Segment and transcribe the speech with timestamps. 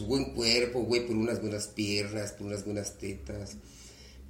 [0.00, 3.56] Su buen cuerpo, güey, por unas buenas piernas, por unas buenas tetas.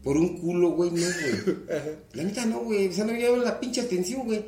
[0.03, 1.57] Por un culo, güey, no, güey.
[2.15, 2.89] La neta no, güey.
[2.89, 4.45] O sea, no me llama la pinche atención, güey.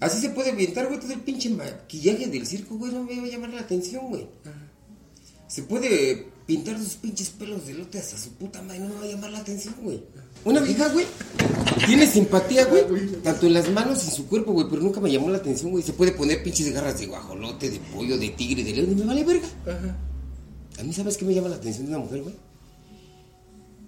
[0.00, 3.22] Así se puede aventar, güey, todo el pinche maquillaje del circo, güey, no me va
[3.22, 4.26] a llamar la atención, güey.
[5.48, 9.02] Se puede pintar sus pinches pelos de lote hasta su puta madre, no me va
[9.04, 10.02] a llamar la atención, güey.
[10.44, 11.06] Una vieja, güey,
[11.86, 12.84] tiene simpatía, güey,
[13.22, 15.70] tanto en las manos y en su cuerpo, güey, pero nunca me llamó la atención,
[15.70, 15.82] güey.
[15.82, 19.06] Se puede poner pinches garras de guajolote, de pollo, de tigre, de león, y me
[19.06, 19.48] vale verga.
[20.78, 22.34] A mí, ¿sabes qué me llama la atención de una mujer, güey?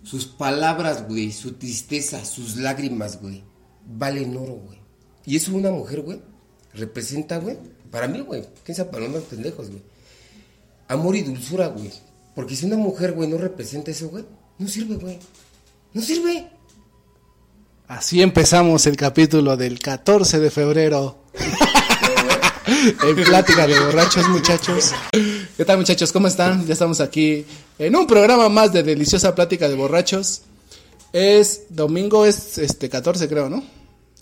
[0.03, 3.43] Sus palabras, güey, su tristeza, sus lágrimas, güey,
[3.87, 4.79] valen oro, güey.
[5.27, 6.23] Y eso una mujer, güey,
[6.73, 7.59] representa, güey,
[7.91, 9.83] para mí, güey, sabe para los pendejos, güey.
[10.89, 11.91] Amor y dulzura, güey.
[12.35, 14.25] Porque si una mujer, güey, no representa eso, güey,
[14.59, 15.19] no sirve, güey.
[15.93, 16.49] No sirve.
[17.89, 21.25] Así empezamos el capítulo del 14 de febrero.
[22.67, 24.93] en plática de borrachos, muchachos.
[25.59, 26.13] ¿Qué tal, muchachos?
[26.13, 26.65] ¿Cómo están?
[26.69, 27.45] Ya estamos aquí
[27.81, 30.43] en un programa más de deliciosa plática de borrachos.
[31.13, 33.65] Es domingo, es este 14, creo, ¿no?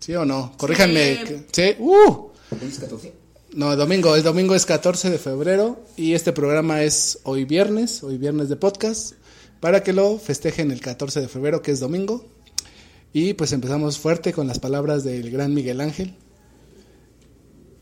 [0.01, 0.55] ¿Sí o no?
[0.57, 1.45] Corríjanme.
[1.53, 1.75] Sí.
[1.79, 2.29] Uh.
[2.67, 3.13] ¿Es 14?
[3.53, 8.17] No, domingo, el domingo es 14 de febrero y este programa es hoy viernes, hoy
[8.17, 9.13] viernes de podcast,
[9.61, 12.25] para que lo festejen el 14 de febrero, que es domingo.
[13.13, 16.15] Y pues empezamos fuerte con las palabras del gran Miguel Ángel,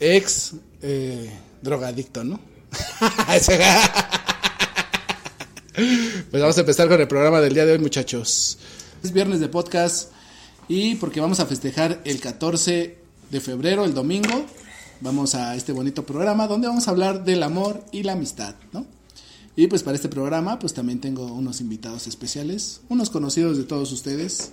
[0.01, 1.31] ex eh,
[1.63, 2.54] drogadicto, ¿no?
[6.31, 8.59] pues vamos a empezar con el programa del día de hoy, muchachos.
[9.03, 10.13] Es viernes de podcast
[10.69, 12.99] y porque vamos a festejar el 14
[13.31, 14.47] de febrero, el domingo,
[15.01, 18.87] vamos a este bonito programa donde vamos a hablar del amor y la amistad, ¿no?
[19.57, 23.93] Y pues para este programa pues también tengo unos invitados especiales, unos conocidos de todos
[23.93, 24.53] ustedes.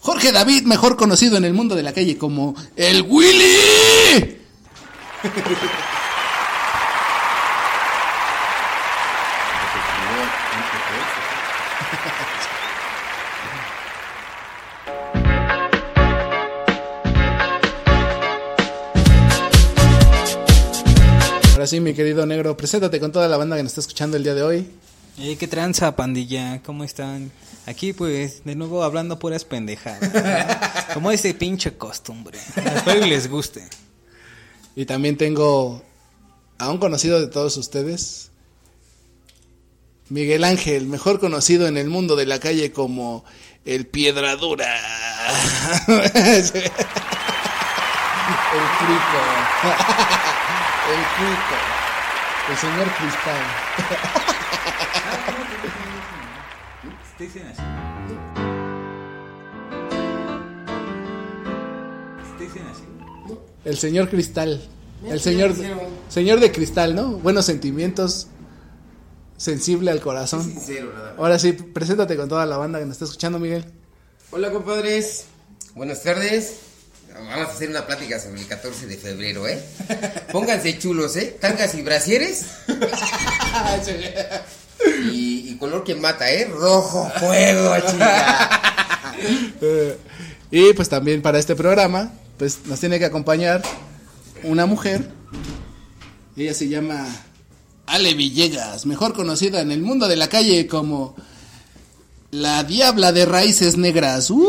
[0.00, 4.38] Jorge David, mejor conocido en el mundo de la calle como el Willy.
[21.70, 24.34] sí, mi querido negro, preséntate con toda la banda que nos está escuchando el día
[24.34, 24.68] de hoy.
[25.20, 26.60] Eh, ¿Qué tranza, pandilla?
[26.64, 27.30] ¿Cómo están?
[27.64, 30.02] Aquí, pues, de nuevo hablando puras pendejadas.
[30.12, 30.20] ¿no?
[30.94, 32.40] Como ese pinche costumbre.
[32.56, 33.62] Espero y les guste.
[34.74, 35.80] Y también tengo
[36.58, 38.32] a un conocido de todos ustedes,
[40.08, 43.24] Miguel Ángel, mejor conocido en el mundo de la calle como
[43.64, 44.66] el Piedradura.
[45.86, 46.50] el
[48.80, 50.30] Crico.
[50.90, 51.56] el Crico.
[52.50, 53.42] El señor Cristal.
[57.16, 57.62] Te dicen así.
[62.38, 62.84] Te dicen así.
[63.64, 64.68] El señor Cristal.
[65.06, 65.54] El señor,
[66.08, 67.12] señor de cristal, ¿no?
[67.12, 68.26] Buenos sentimientos,
[69.38, 70.44] sensible al corazón.
[70.44, 70.92] Sincero.
[71.16, 73.64] Ahora sí, preséntate con toda la banda que nos está escuchando, Miguel.
[74.30, 75.24] Hola, compadres.
[75.74, 76.69] Buenas tardes.
[77.14, 79.62] Vamos a hacer una plática sobre el 14 de febrero, ¿eh?
[80.32, 81.36] Pónganse chulos, ¿eh?
[81.40, 82.44] Tangas y brasieres.
[85.12, 86.46] y, y color que mata, ¿eh?
[86.46, 88.62] Rojo, fuego, chica.
[90.52, 93.62] Y pues también para este programa, pues nos tiene que acompañar
[94.42, 95.08] una mujer.
[96.36, 97.06] Ella se llama
[97.86, 101.14] Ale Villegas, mejor conocida en el mundo de la calle como
[102.32, 104.30] la Diabla de Raíces Negras.
[104.30, 104.40] ¡Uh!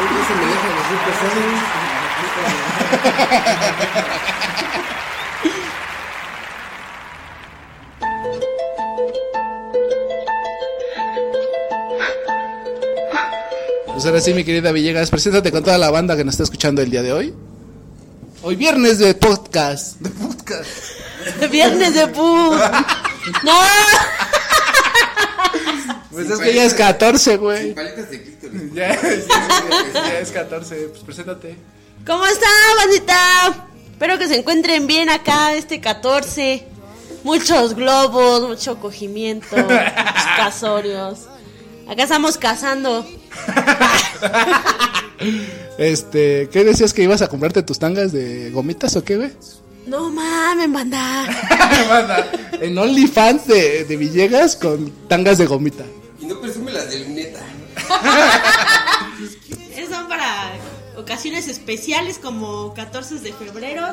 [0.00, 0.86] No se me dejan los
[13.86, 16.80] Pues ahora sí, mi querida Villegas, preséntate con toda la banda que nos está escuchando
[16.80, 17.34] el día de hoy.
[18.42, 20.00] Hoy viernes de podcast.
[20.00, 20.70] De podcast.
[21.50, 22.58] Viernes de put.
[23.44, 23.52] No,
[26.42, 27.74] que ya es 14, Sin güey.
[27.74, 28.22] paletas de
[28.74, 29.26] Ya, es-
[29.94, 30.76] ya es 14.
[30.88, 31.56] Pues preséntate.
[32.06, 33.66] ¿Cómo están, bandita?
[33.92, 36.64] Espero que se encuentren bien acá este 14.
[37.24, 39.68] Muchos globos, mucho cogimiento, muchos
[40.36, 41.20] casorios.
[41.88, 43.04] Acá estamos cazando.
[45.78, 49.30] Este, ¿qué decías que ibas a comprarte tus tangas de gomitas o qué, güey?
[49.86, 51.26] No mames, banda.
[51.88, 52.30] Banda,
[52.60, 55.84] en OnlyFans de, de Villegas con tangas de gomita.
[56.20, 57.40] Y no presume las de luneta.
[59.76, 60.52] Esos son para
[60.96, 63.86] ocasiones especiales como 14 de febrero.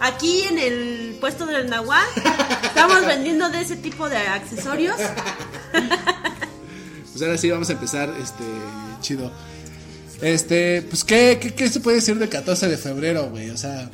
[0.00, 2.04] Aquí en el puesto del Nahual
[2.62, 4.96] estamos vendiendo de ese tipo de accesorios.
[7.12, 8.44] Pues ahora sí vamos a empezar, este,
[9.00, 9.30] chido.
[10.20, 13.50] Este, pues, ¿qué, qué, qué se puede decir del 14 de febrero, güey?
[13.50, 13.88] O sea,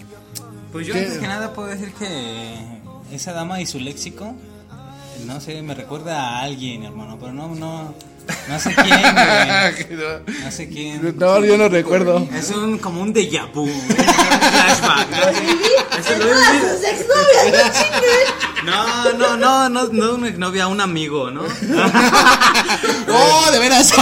[0.72, 1.00] Pues yo ¿Qué?
[1.00, 2.54] antes que nada puedo decir que
[3.12, 4.34] esa dama y su léxico,
[5.26, 7.94] no sé, me recuerda a alguien, hermano, pero no, no,
[8.48, 10.42] no sé quién, güey.
[10.44, 11.14] No sé quién.
[11.18, 12.26] no, yo no recuerdo.
[12.34, 15.08] Es un, como un déjà vu, un flashback.
[18.64, 19.12] ¿no?
[19.12, 21.42] No, no, no, no, no una novia, un amigo, ¿no?
[23.08, 23.92] ¡Oh, de veras!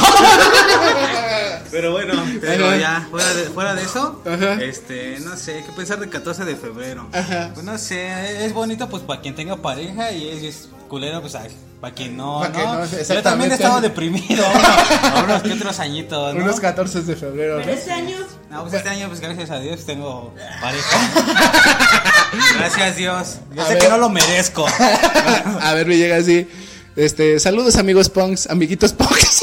[1.70, 4.54] Pero bueno, pero ya, fuera de, fuera de eso, Ajá.
[4.54, 7.08] este, no sé, ¿qué pensar del 14 de febrero?
[7.12, 7.50] Ajá.
[7.52, 11.34] Pues no sé, es bonito pues para quien tenga pareja y es, es culero pues
[11.80, 12.54] para quien no, Pa' ¿no?
[12.54, 16.42] quien no, Yo también estaba deprimido, uno- unos que otros añitos, ¿no?
[16.44, 17.72] Unos 14 de febrero, Pero ¿no?
[17.72, 18.16] este año
[18.50, 20.98] No, pues este año pues gracias a Dios tengo pareja.
[22.58, 23.36] gracias Dios.
[23.54, 23.82] Yo A sé ver.
[23.82, 24.66] que no lo merezco.
[25.60, 26.48] A ver, me llega así.
[26.96, 29.42] Este, saludos amigos punks, amiguitos punks.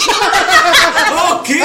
[1.17, 1.63] ¡Oh, qué!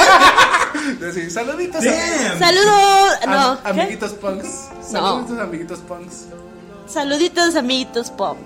[1.13, 2.39] Sí, saluditos Damn.
[2.39, 3.69] Saludos, am- no, ¿qué?
[3.69, 4.47] amiguitos punks.
[4.89, 6.13] Saluditos amiguitos punks.
[6.91, 8.37] Saluditos, amiguitos pop.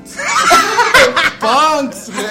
[1.39, 2.25] Punks, güey.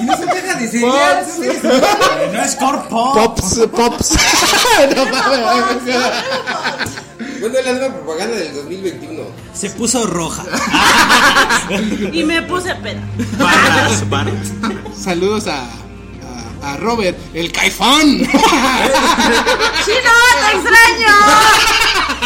[0.00, 1.38] Y no se deja de Punks.
[1.44, 2.32] enseñar.
[2.32, 3.14] No es corpo.
[3.14, 4.10] Pops, pops.
[4.96, 5.82] no mames.
[7.40, 9.22] Bueno, es la nueva propaganda del 2021.
[9.54, 10.44] Se puso roja.
[12.12, 13.00] Y me puse peda.
[13.38, 14.48] Barras, barras.
[14.96, 15.64] Saludos a,
[16.62, 18.18] a, Robert, el caifán.
[18.18, 18.30] ¡Chino,
[20.40, 21.14] te extraño!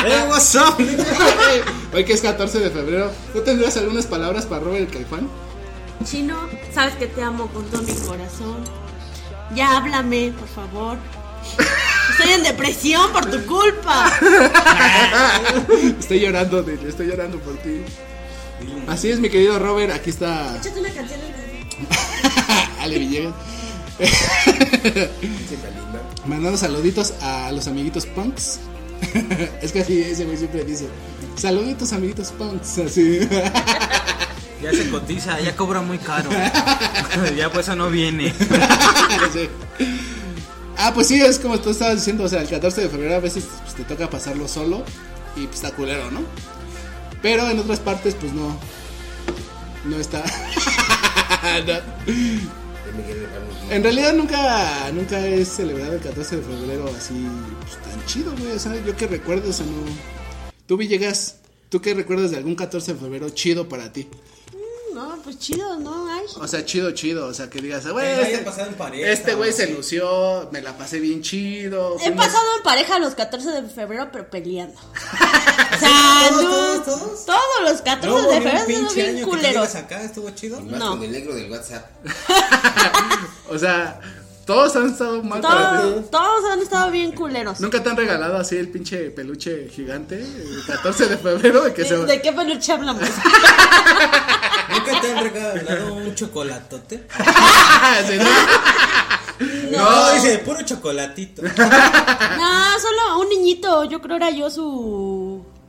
[0.05, 0.77] Hey, what's up?
[1.95, 5.29] Hoy que es 14 de febrero, ¿tú tendrías algunas palabras para Robert el caifán?
[6.05, 8.65] Chino, sabes que te amo con todo mi corazón.
[9.55, 10.99] Ya háblame, por favor.
[12.11, 14.11] Estoy en depresión por tu culpa.
[15.99, 17.83] Estoy llorando, Dile, estoy llorando por ti.
[18.89, 21.21] Así es, mi querido Robert, aquí está Échate una canción.
[22.81, 23.35] Ale Villegas.
[26.27, 28.61] Mandando saluditos a los amiguitos punks.
[29.63, 30.87] es que así ese güey siempre dice.
[31.37, 32.79] Saluditos amiguitos punks.
[32.79, 33.21] Así.
[34.63, 36.31] Ya se cotiza, ya cobra muy caro.
[37.37, 38.33] ya pues eso no viene.
[39.33, 39.49] Sí.
[40.79, 43.21] Ah, pues sí, es como tú estabas diciendo, o sea, el 14 de febrero a
[43.21, 44.85] veces pues, te toca pasarlo solo
[45.37, 46.21] y pues está culero, ¿no?
[47.21, 48.57] Pero en otras partes pues no.
[49.85, 50.23] No está.
[51.67, 51.75] No.
[53.73, 57.15] En realidad nunca nunca he celebrado el 14 de febrero así
[57.63, 59.73] pues, tan chido, güey, o sea, yo que recuerdo, o sea, no.
[60.67, 61.39] Tú Villegas,
[61.71, 64.09] ¿tú qué recuerdas de algún 14 de febrero chido para ti?
[64.95, 66.07] No, pues chido, ¿no?
[66.13, 66.25] Ay.
[66.37, 69.53] O sea, chido, chido, o sea, que digas, güey, este, pasado en pareja, este güey
[69.53, 71.97] se lució, me la pasé bien chido.
[71.97, 74.79] He fuimos- pasado en pareja los 14 de febrero, pero peleando.
[75.75, 77.25] O sea, ¿Todos, no- todos, todos?
[77.27, 79.75] todos los 14 de febrero son bien culeros.
[79.75, 80.61] acá, estuvo chido.
[80.61, 80.91] No.
[80.91, 81.87] con el negro del WhatsApp.
[83.49, 84.01] O sea,
[84.45, 85.89] todos han estado mal para ti.
[85.89, 87.61] Todos, todos han estado bien culeros.
[87.61, 91.85] ¿Nunca te han regalado así el pinche peluche gigante el 14 de febrero de que
[91.85, 93.03] se ¿De, de qué peluche hablamos?
[94.69, 97.07] ¿Nunca te han regalado un chocolatote?
[98.09, 99.79] Sí, ¿no?
[99.79, 101.43] No, dice puro chocolatito.
[101.53, 103.85] No, solo un niñito.
[103.85, 105.22] Yo creo era yo su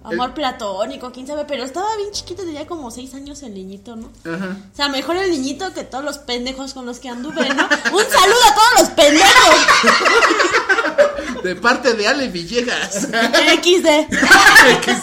[0.04, 1.46] amor platónico, quién sabe.
[1.46, 4.12] Pero estaba bien chiquito, tenía como 6 años el niñito, ¿no?
[4.26, 4.58] Ajá.
[4.72, 7.64] O sea, mejor el niñito que todos los pendejos con los que anduve, ¿no?
[7.64, 9.56] Un saludo a todos los pendejos.
[11.44, 12.94] De parte de Ale Villegas.
[13.10, 13.88] XD.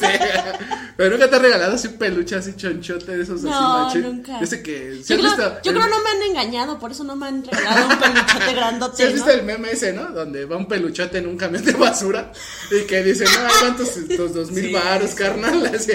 [0.00, 0.58] Sea.
[1.02, 3.50] Pero nunca te han regalado así un peluche así chonchote de esos No,
[3.86, 4.02] así machín.
[4.16, 4.38] nunca.
[4.38, 5.00] Ese que.
[5.02, 7.16] ¿sí Yo has creo, visto yo el- creo no me han engañado, por eso no
[7.16, 9.14] me han regalado un peluchote ¿Sí grandote, has ¿no?
[9.14, 10.10] visto el meme ese, no?
[10.10, 12.30] Donde va un peluchote en un camión de basura
[12.70, 13.30] y que dice, no,
[13.60, 15.16] ¿cuántos tus dos mil Sí, baros, sí.
[15.16, 15.66] carnal?
[15.74, 15.92] Así.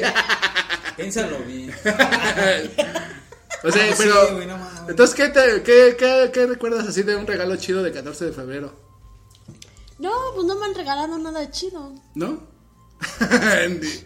[0.97, 1.71] Piénsalo bien.
[3.63, 4.33] O sea, Ah, sí, pero.
[4.33, 4.57] güey, no
[4.87, 8.31] entonces, ¿qué, te, qué, qué, qué recuerdas así de un regalo chido de 14 de
[8.31, 8.73] febrero?
[9.97, 11.93] No, pues no me han regalado nada chido.
[12.15, 12.54] ¿No?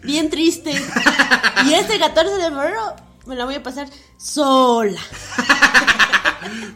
[0.02, 0.72] Bien triste.
[1.66, 5.00] Y este 14 de febrero me la voy a pasar sola.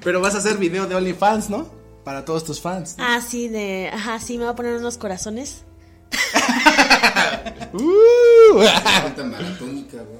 [0.03, 1.69] Pero vas a hacer video de OnlyFans, ¿no?
[2.05, 2.97] Para todos tus fans.
[2.99, 3.91] Ah, sí, de.
[3.93, 5.63] Ajá, sí, me va a poner unos corazones.
[7.73, 8.55] Uh.
[8.55, 10.19] Vuelta maratónica, güey.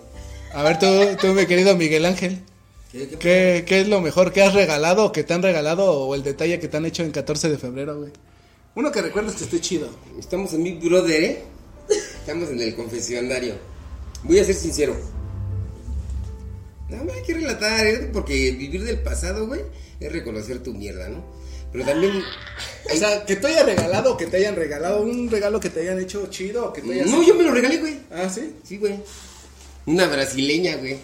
[0.53, 0.87] A ver, tú,
[1.21, 2.41] tú, mi querido Miguel Ángel.
[2.91, 5.93] ¿Qué, qué, ¿Qué, ¿Qué es lo mejor que has regalado o que te han regalado
[5.93, 8.11] o el detalle que te han hecho en 14 de febrero, güey?
[8.75, 9.89] Uno que recuerdes que esté chido.
[10.19, 11.45] Estamos en Big Brother, ¿eh?
[12.25, 13.55] Estamos en el confesionario.
[14.23, 14.97] Voy a ser sincero.
[16.89, 18.09] No, me hay que relatar, ¿eh?
[18.11, 19.61] Porque vivir del pasado, güey,
[20.01, 21.23] es reconocer tu mierda, ¿no?
[21.71, 22.23] Pero también...
[22.91, 25.83] O sea, que te haya regalado o que te hayan regalado un regalo que te
[25.83, 27.09] hayan hecho chido o que te hayas...
[27.09, 27.99] No, yo me lo regalé, güey.
[28.11, 28.55] Ah, ¿sí?
[28.65, 29.01] Sí, güey.
[29.85, 30.97] Una brasileña, güey.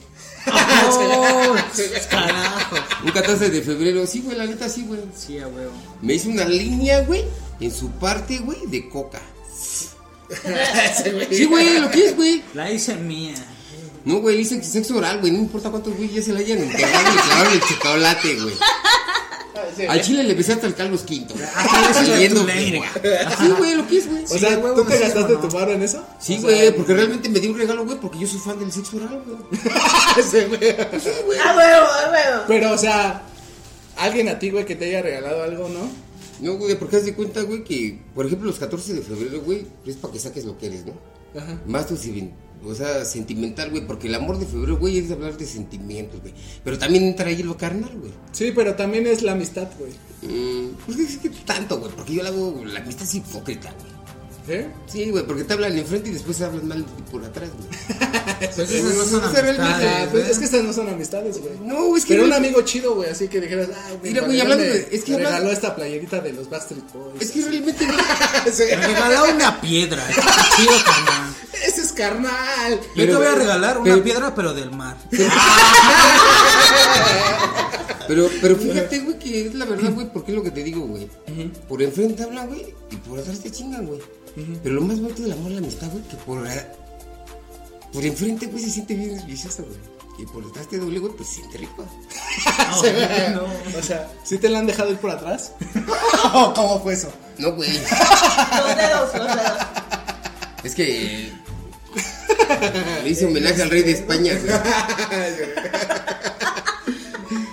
[0.47, 1.55] Oh,
[2.11, 2.77] carajo.
[3.05, 4.07] Un 14 de febrero.
[4.07, 5.03] Sí, güey, la neta, sí, güey.
[5.15, 5.73] Sí, a huevo.
[6.01, 7.27] Me hizo una línea, güey,
[7.61, 9.21] en su parte, güey, de coca.
[11.31, 12.43] Sí, güey, lo que es, güey.
[12.55, 13.35] La hice mía.
[14.05, 15.33] No, güey, dice que sexo oral, güey.
[15.33, 18.55] No importa cuántos güey ya se la hayan enterrado y clavaron el chocolate, güey.
[19.89, 21.27] Al chile le besé hasta el Carlos V.
[21.93, 22.83] Saliendo, tu güey.
[23.39, 24.25] Sí, güey, lo que es, güey.
[24.25, 26.05] O sea, huevo, ¿tú te gastaste tu mano en eso?
[26.19, 28.97] Sí, güey, porque realmente me dio un regalo, güey, porque yo soy fan del sexo
[28.97, 29.39] oral, güey.
[30.31, 30.71] Sí, güey.
[30.71, 32.45] ¡A huevo, a huevo!
[32.49, 33.23] Pero, o sea,
[33.97, 36.10] alguien a ti, güey, que te haya regalado algo, ¿no?
[36.41, 39.67] No, güey, porque haz de cuenta, güey, que, por ejemplo, los 14 de febrero, güey,
[39.87, 40.93] es para que saques lo que eres, ¿no?
[41.39, 41.61] Ajá.
[41.67, 41.97] Más tu
[42.63, 46.35] o sea, sentimental, güey, porque el amor de febrero, güey, es hablar de sentimientos, güey.
[46.63, 48.13] Pero también entra ahí lo carnal, güey.
[48.33, 49.93] Sí, pero también es la amistad, güey.
[50.23, 54.00] Mm, pues es que tanto, güey, porque yo la hago, la amistad es hipócrita, güey.
[54.47, 54.55] ¿Sí?
[54.87, 57.69] Sí, güey, porque te hablan enfrente y después hablan mal por atrás, güey.
[58.41, 60.31] Pues esas no son Ah, amistades, pues ¿eh?
[60.31, 61.53] es que estas no son amistades, güey.
[61.63, 63.69] No, es que Pero un no- amigo chido, güey, así que dijeras,
[64.03, 66.91] mi Mira, güey, hablando de- es que me hablando- regaló esta playerita de los Backstreet
[66.93, 67.21] Boys.
[67.21, 67.87] Es que realmente,
[68.77, 70.03] Me regaló una piedra.
[70.57, 71.35] Chido, carnal.
[71.67, 72.81] Ese es carnal.
[72.97, 74.97] Yo te voy a regalar una pero- piedra, pero del mar.
[78.09, 80.81] Pero, pero fíjate, güey, que es la verdad, güey, porque es lo que te digo,
[80.81, 81.09] güey.
[81.69, 84.01] Por enfrente hablan, güey, y por atrás te chingan, güey.
[84.35, 86.47] Pero lo más bonito del amor la amistad, güey, que por,
[87.93, 90.01] por enfrente, güey, se siente bien vicioso, güey.
[90.19, 91.85] Y por detrás te doble, güey, pues se siente rico.
[92.81, 93.77] Sí, güey.
[93.77, 95.53] O sea, ¿sí te la han dejado ir por atrás?
[96.35, 97.11] ¿O ¿Cómo fue eso?
[97.39, 97.73] No, güey.
[97.73, 99.59] Los dedos, los dedos.
[100.63, 101.33] Es que.
[103.03, 104.53] Le hice homenaje al rey de España, güey.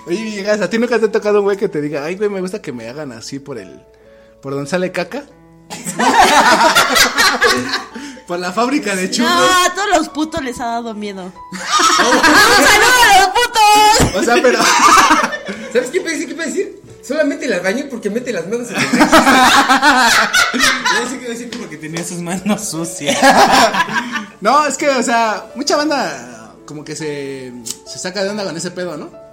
[0.07, 2.29] Oye, llegas, ¿a ti nunca te ha tocado un güey que te diga, ay, güey,
[2.29, 3.81] me gusta que me hagan así por el.
[4.41, 5.23] por donde sale caca?
[8.27, 9.31] Por la fábrica de churros.
[9.31, 11.23] No, a todos los putos les ha dado miedo.
[11.51, 11.61] ¡Un
[12.67, 14.15] saludo a los putos!
[14.15, 14.59] O sea, pero.
[15.73, 16.27] ¿Sabes qué decir?
[16.27, 16.81] ¿Qué puede decir?
[17.01, 18.97] Solamente el albañil porque mete las manos en el Yo
[21.09, 23.17] sí quiero decir que porque tenía sus manos sucias.
[24.41, 27.53] no, es que, o sea, mucha banda como que se,
[27.85, 29.26] se saca de onda con ese pedo, ¿no?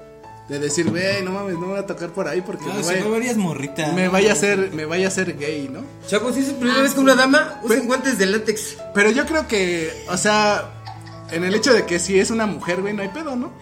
[0.49, 2.83] De decir, güey, no mames, no me voy a tocar por ahí porque No, me,
[2.83, 3.95] vaya, fue varias morritas.
[3.95, 5.81] me vaya a ser, me vaya a ser gay, ¿no?
[6.07, 8.77] Chavos, si es su primera vez con una dama, usen guantes de látex.
[8.95, 10.71] Pero yo creo que, o sea,
[11.31, 13.53] en el hecho de que si es una mujer, güey, no hay pedo, ¿no?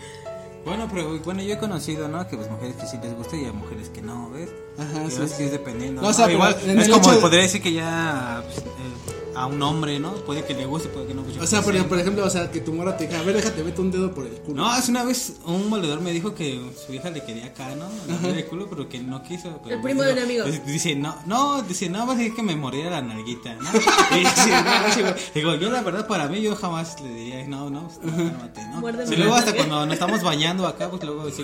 [0.64, 2.26] Bueno, pero bueno, yo he conocido, ¿no?
[2.28, 4.48] Que pues mujeres que sí les gusta y a mujeres que no, ¿ves?
[4.78, 5.34] Ajá, sí, sí.
[5.36, 6.00] sí es dependiendo.
[6.02, 8.62] No, No, o sea, igual, es como de- podría decir que ya pues, eh,
[9.34, 10.12] a un hombre, ¿no?
[10.12, 11.22] Puede que le guste, puede que no.
[11.22, 13.34] pues, O sea, por, por ejemplo, o sea, que tu mora te diga, a ver,
[13.34, 14.56] déjate, vete un dedo por el culo.
[14.62, 17.88] No, hace una vez un valedor me dijo que su hija le quería acá, ¿no?
[18.28, 19.58] Le el culo, pero que no quiso.
[19.64, 20.44] pero El primo dijo- de un amigo.
[20.66, 23.70] Dice, no, no, dice, no, vas a decir que me moriera la nalguita, ¿no?
[24.16, 27.70] Y dice, no, no, digo, yo la verdad, para mí, yo jamás le diría, no,
[27.70, 28.80] no, pues, no, cálmate, ¿no?
[28.80, 31.36] Muérdeme Y luego hasta cuando nos estamos bañando acá, pues luego Es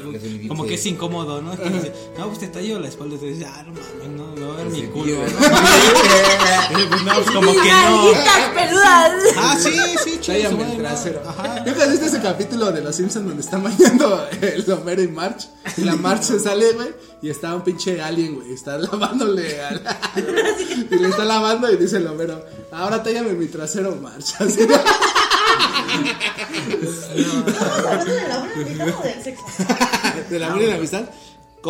[0.46, 1.56] como que es incómodo, ¿no?
[1.56, 4.52] Que dice, no, pues te tallo la espalda, y tú dices, ah, no mames, no,
[4.52, 5.16] a ver mi culo.
[5.16, 5.24] ¿no?
[6.88, 8.12] Pues no, pues como que no.
[8.54, 9.12] Peludas.
[9.36, 9.72] Ah, sí,
[10.04, 10.58] sí, chido, ¿no?
[10.58, 15.48] ¿Nunca viste ese capítulo de Los Simpsons donde está bañando el Homero y March?
[15.76, 16.88] Y la March se sale, güey,
[17.22, 18.52] y está un pinche alien, güey.
[18.52, 19.82] Está lavándole al...
[20.90, 24.34] Y le está lavando y dice el Homero, ahora tállame mi trasero, March.
[24.38, 24.74] Así, ¿no?
[27.46, 28.12] ¿Estamos hablando
[28.62, 29.44] de la sexo?
[30.30, 31.04] De la amor y la amistad,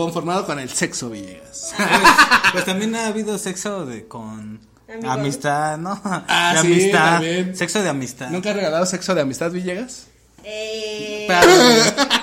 [0.04, 1.74] conformado con el sexo, Villegas.
[1.76, 4.60] Pues, pues también ha habido sexo de con
[5.06, 6.00] amistad, ¿no?
[6.04, 7.12] Ah, de sí, amistad.
[7.12, 7.56] también.
[7.56, 8.30] Sexo de amistad.
[8.30, 10.06] ¿Nunca has regalado sexo de amistad, Villegas?
[10.44, 11.28] Eh,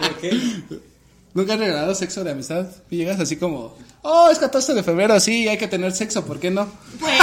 [0.01, 0.63] ¿Por qué?
[1.35, 3.19] ¿Nunca has regalado sexo de amistad, Villegas?
[3.19, 6.65] Así como, oh, es 14 de febrero, sí, hay que tener sexo, ¿por qué no?
[6.99, 7.21] pues,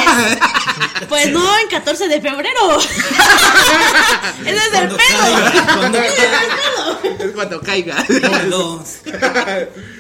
[1.09, 2.79] pues no, en 14 de febrero.
[4.45, 5.33] Ese es el Cuando pedo.
[5.33, 7.25] caiga, cuando Ese es el pedo.
[7.25, 8.05] Es cuando caiga.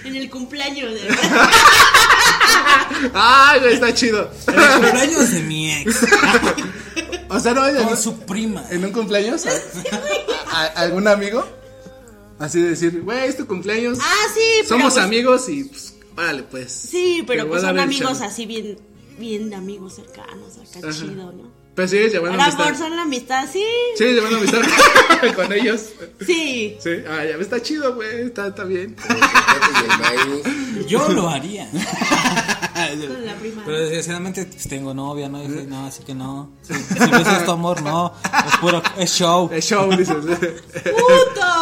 [0.05, 1.01] En el cumpleaños de
[3.15, 4.31] Ay, güey, está chido.
[4.47, 5.97] En el cumpleaños de mi ex.
[7.31, 8.63] O sea, no, en, Con su prima.
[8.71, 9.53] en un cumpleaños, ¿a-
[10.57, 11.49] a- ¿algún amigo?
[12.43, 13.99] Así de decir, güey, es tu cumpleaños.
[14.03, 16.73] Ah, sí, pero Somos pues- amigos y pues, órale, pues.
[16.73, 18.79] Sí, pero pues son amigos así bien,
[19.19, 20.93] bien amigos cercanos, acá Ajá.
[20.93, 21.63] chido, ¿no?
[21.75, 22.65] Pero sigues llevando Ahora amistad.
[22.65, 23.65] por son la amistad, sí.
[23.97, 24.61] Sigues llevando amistad
[25.37, 25.81] con ellos.
[26.27, 26.77] Sí.
[26.83, 28.95] Sí, ah, ya está chido, güey, está, está bien.
[30.89, 31.71] Yo lo haría.
[33.09, 33.63] Con la prima.
[33.65, 35.43] Pero desgraciadamente pues, tengo novia, ¿no?
[35.43, 36.51] Y dije, no, así que no.
[36.63, 38.13] Si, si ves esto, amor, no.
[38.47, 39.51] Es puro, es show.
[39.53, 40.17] Es show, dices.
[40.25, 41.47] ¡Puto!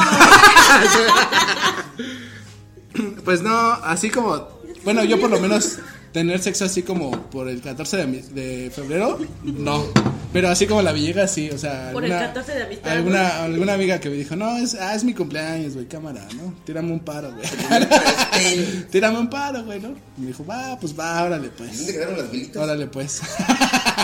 [3.25, 4.49] Pues no, así como,
[4.85, 5.79] bueno, yo por lo menos
[6.13, 9.85] tener sexo así como por el 14 de, mi- de febrero, no.
[10.33, 11.91] Pero así como la Villegas, sí, o sea.
[11.93, 15.03] Por el 14 de amistad, Alguna, alguna amiga que me dijo, no, es, ah, es
[15.03, 16.55] mi cumpleaños, güey, cámara, ¿no?
[16.65, 17.49] Tírame un paro, güey.
[18.91, 19.89] Tírame un paro, güey, ¿no?
[20.17, 21.93] Y me dijo, va, pues va, órale, ¿Dónde pues.
[21.93, 22.63] quedaron las velitas?
[22.63, 23.21] Órale, pues.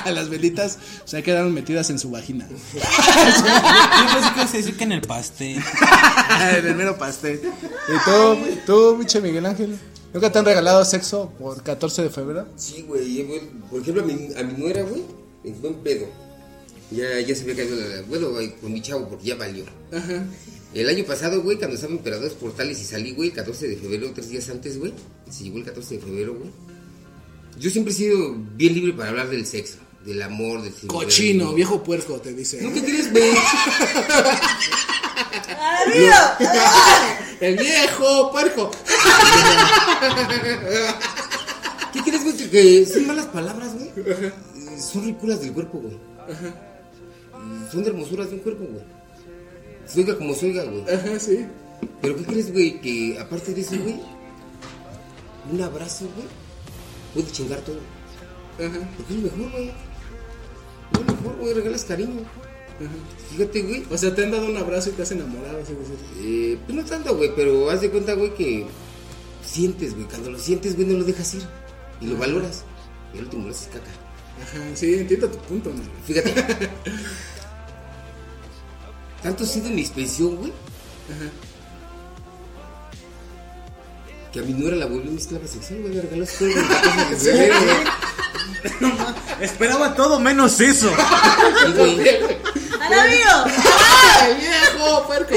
[0.06, 2.46] Las velitas se quedaron metidas en su vagina.
[2.74, 2.80] Yo
[4.14, 5.60] pensé que decir que en el pastel.
[6.58, 7.40] en el mero pastel.
[7.42, 9.76] ¿Y tú, tú, biche Miguel Ángel?
[10.14, 12.46] ¿Nunca te han regalado sexo por 14 de febrero?
[12.56, 13.16] Sí, güey.
[13.16, 15.02] yo, güey, Por ejemplo, a mi, a mi nuera, güey,
[15.46, 16.06] en buen pedo.
[16.90, 18.02] Ya, ya se había caído la.
[18.02, 19.64] Bueno, güey, con mi chavo, porque ya valió.
[20.74, 23.76] El año pasado, güey, cuando estaba en Emperadores Portales y salí, güey, el 14 de
[23.76, 24.92] febrero, tres días antes, güey.
[25.30, 26.50] Se llegó el 14 de febrero, güey.
[27.58, 31.82] Yo siempre he sido bien libre para hablar del sexo, del amor, del Cochino, viejo
[31.82, 32.60] puerco, te dice.
[32.60, 33.30] ¿No qué quieres, güey?
[37.40, 38.70] El viejo puerco.
[41.92, 42.36] ¿Qué quieres, güey?
[42.36, 43.90] Que, que son malas palabras, güey.
[44.78, 45.96] Son ridículas del cuerpo, güey.
[45.96, 48.84] Y Son de hermosuras de un cuerpo, güey.
[49.86, 50.82] Se oiga como se oiga, güey.
[50.82, 51.46] Ajá, sí.
[52.00, 52.80] Pero ¿qué crees, güey?
[52.80, 54.00] Que aparte de eso, güey,
[55.52, 56.26] un abrazo, güey,
[57.14, 57.78] puede chingar todo.
[58.58, 58.88] Ajá.
[58.96, 59.68] Porque es lo mejor, güey.
[59.68, 62.22] Es lo mejor, güey, regalas cariño.
[63.30, 63.84] Fíjate, güey.
[63.90, 65.96] O sea, te han dado un abrazo y te has enamorado, así decir.
[66.18, 68.66] Eh, pues no tanto, güey, pero haz de cuenta, güey, que
[69.44, 70.06] sientes, güey.
[70.06, 71.42] Cuando lo sientes, güey, no lo dejas ir.
[72.00, 72.64] Y lo valoras.
[73.14, 73.90] Y al último lo haces caca.
[74.42, 75.88] Ajá, sí, entiendo tu punto, man.
[76.06, 76.34] Fíjate.
[79.22, 80.52] Tanto ha sido mi expresión, güey.
[84.32, 85.94] Que a mi nuera la volvió mi esclava sexual, güey.
[85.94, 87.86] Me regaló su juego el 14 de febrero, güey.
[89.40, 90.90] Esperaba todo menos eso.
[90.90, 92.08] Sí, güey.
[92.80, 93.44] ¡A la mío!
[94.20, 95.34] ¡Ay, viejo puerco!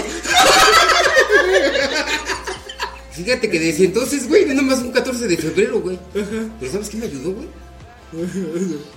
[3.11, 5.99] Fíjate que desde entonces, güey, no nomás un 14 de febrero, güey.
[6.13, 7.47] Pero ¿sabes qué me ayudó, güey?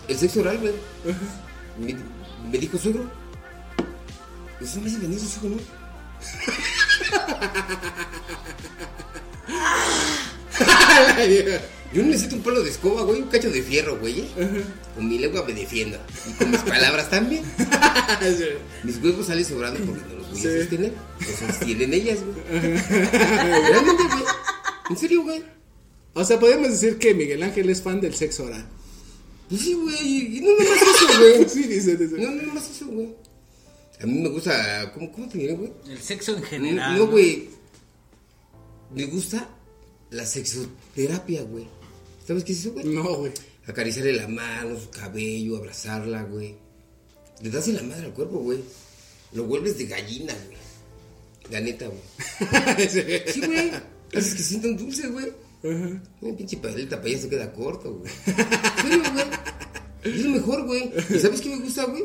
[0.09, 0.73] El sexo oral, güey.
[1.79, 1.97] Me,
[2.51, 3.11] me dijo suegro.
[4.61, 5.57] Eso me venir su hijo, ¿no?
[11.93, 14.21] Yo necesito un palo de escoba, güey, un cacho de fierro, güey.
[14.21, 14.65] ¿eh?
[14.95, 15.99] Con mi lengua me defiendo.
[16.29, 17.45] Y con mis palabras también.
[18.83, 20.93] Mis huevos salen sobrando porque no los voy a sostener.
[21.21, 22.61] Los sostienen ellas, güey.
[22.61, 24.25] Realmente, güey.
[24.91, 25.45] En serio, güey.
[26.15, 28.67] O sea, podemos decir que Miguel Ángel es fan del sexo oral.
[29.53, 30.39] Pues sí, güey.
[30.39, 31.49] Y no nomás eso, güey.
[31.51, 32.17] Sí, dice, dice.
[32.17, 33.15] No, no nomás eso, güey.
[34.01, 34.91] A mí me gusta.
[34.95, 35.71] ¿Cómo, cómo te diré, güey?
[35.91, 36.97] El sexo en general.
[36.97, 37.51] No, güey.
[38.95, 39.47] Me gusta
[40.09, 41.67] la sexoterapia, güey.
[42.27, 42.87] ¿Sabes qué es eso, güey?
[42.87, 43.33] No, güey.
[43.67, 46.55] Acariciarle la mano, su cabello, abrazarla, güey.
[47.43, 48.61] Le das en la madre al cuerpo, güey.
[49.35, 50.57] Lo vuelves de gallina, güey.
[51.51, 52.89] La neta, güey.
[52.89, 53.71] Sí, güey.
[54.15, 55.31] Haces que sientan dulce, güey.
[55.63, 58.13] Una pinche paleta para allá se queda corto, güey.
[58.83, 59.27] Serio, güey.
[60.03, 60.93] Es lo mejor, güey.
[61.11, 62.03] ¿Y sabes qué me gusta, güey?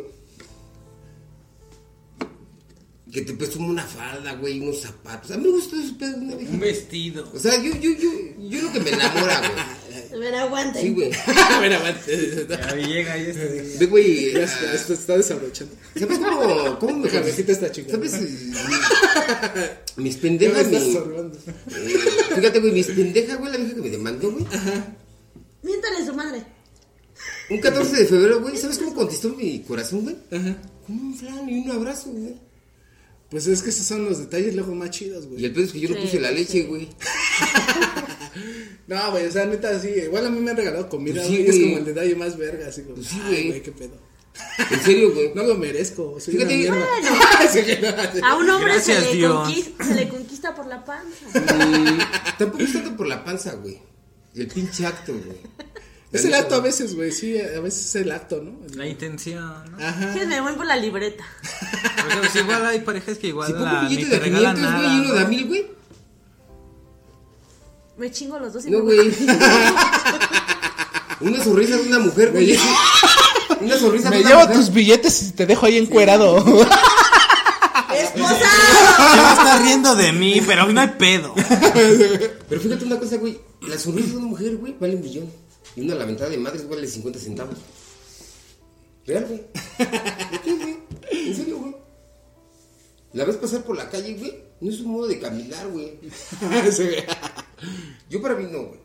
[3.12, 5.32] Que te presume una falda, güey, unos zapatos.
[5.32, 6.50] A mí me gusta eso, pedo de una vez.
[6.50, 7.32] Un vestido.
[7.34, 8.10] O sea, yo, yo, yo,
[8.50, 9.87] yo lo que me enamora, güey.
[10.14, 10.82] A ver, aguante.
[10.82, 11.10] Sí, güey.
[11.62, 12.48] Mira, aguante.
[12.50, 13.78] Ya llega y este.
[13.80, 14.34] Ve, güey.
[14.34, 15.76] Ya está, esto está desabrochando.
[15.98, 17.96] ¿Sabes cómo, cómo me cabecita está chingada.
[17.96, 18.14] ¿Sabes?
[19.98, 22.00] Mis Ya me pendejas, estás eh,
[22.36, 24.46] Fíjate, güey, mis pendejas, güey, la vieja que me demandó, güey.
[25.64, 26.44] Miéntale su madre.
[27.50, 30.16] Un 14 de febrero, güey, ¿sabes cómo contestó mi corazón, güey?
[30.30, 32.36] Con un flan y un abrazo, güey.
[33.30, 35.46] Pues es que esos son los detalles luego más chidos, Y güey.
[35.46, 36.88] el pedo es que yo no Sí, puse la leche, güey.
[38.88, 39.90] No, güey, o sea, neta, sí.
[39.90, 41.46] Igual a mí me han regalado comida, Pues sí, güey.
[41.46, 42.96] y es como el detalle más verga, así como.
[42.96, 43.62] Pues sí, güey.
[43.62, 43.98] qué pedo.
[44.72, 45.32] En serio, güey.
[45.36, 48.22] No lo merezco, soy Fíjate, una bueno.
[48.28, 49.34] A un hombre se, Gracias, le Dios.
[49.44, 51.28] conquista, se le conquista por la panza.
[51.40, 52.00] Mm,
[52.38, 53.80] tampoco es tanto por la panza, güey.
[54.36, 55.38] El pinche acto, güey.
[56.12, 58.54] Es el acto a veces, güey, sí, a veces es el acto, ¿no?
[58.76, 59.86] La intención, ¿no?
[59.86, 60.14] Ajá.
[60.14, 61.24] Que me voy por la libreta.
[62.02, 64.56] Porque pues, igual hay parejas que igual Si la, un ni billete te de regalan
[64.56, 65.68] 500, güey, y uno de a mil, güey.
[67.98, 69.10] Me chingo los dos y No, me voy.
[69.10, 69.16] güey.
[71.20, 72.56] Una sonrisa de una mujer, güey.
[73.62, 74.56] Una sonrisa de Me una llevo mujer.
[74.58, 76.38] tus billetes y te dejo ahí encuerado.
[77.94, 79.58] ¡Esposa!
[79.64, 81.34] Riendo de mí, pero no hay pedo.
[82.48, 83.40] Pero fíjate una cosa, güey.
[83.62, 85.32] La sonrisa de una mujer, güey, vale un millón.
[85.78, 87.56] Y una lamentada de madres vale 50 centavos.
[89.06, 89.46] Real, güey.
[90.32, 90.78] ¿De qué, güey?
[91.12, 91.76] En serio, güey.
[93.14, 94.44] La ves pasar por la calle, güey.
[94.60, 96.00] No es un modo de caminar, güey.
[96.72, 96.90] Sí.
[98.10, 98.80] Yo para mí no, güey.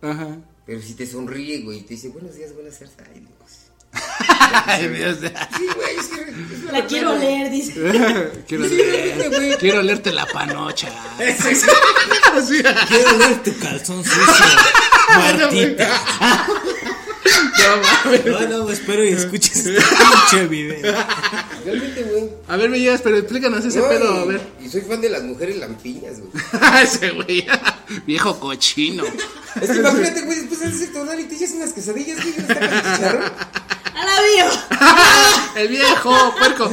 [0.00, 0.38] Ajá.
[0.64, 2.96] Pero si te sonríe, güey, y te dice buenos días, buenas tardes.
[3.06, 3.32] Ay, Dios.
[4.66, 5.18] Ay, Dios.
[5.56, 6.20] Sí, güey, es que.
[6.22, 7.20] es La verdad, quiero güey.
[7.20, 7.72] leer, dice.
[8.48, 9.56] Quiero, Sí, leer- güey.
[9.58, 10.88] quiero leerte la panocha.
[11.18, 11.66] Sí.
[12.88, 14.22] Quiero ver tu calzón sucio,
[15.16, 15.88] Martita.
[17.58, 18.24] No mames.
[18.26, 19.72] No, no, espero y escuches este
[20.30, 20.94] pinche video.
[21.64, 22.28] Realmente, güey.
[22.48, 24.40] A ver, me llegas, pero explícanos ese No, pedo, y- a ver.
[24.64, 26.32] Y soy fan de las mujeres lampiñas, güey.
[26.82, 27.46] ese güey.
[28.06, 29.04] Viejo cochino.
[29.60, 33.22] Es que imagínate, güey, después de ese tonal y te echas unas quesadillas, güey, chicharrón.
[33.94, 34.46] ¡A la bio!
[35.56, 36.70] El viejo puerco.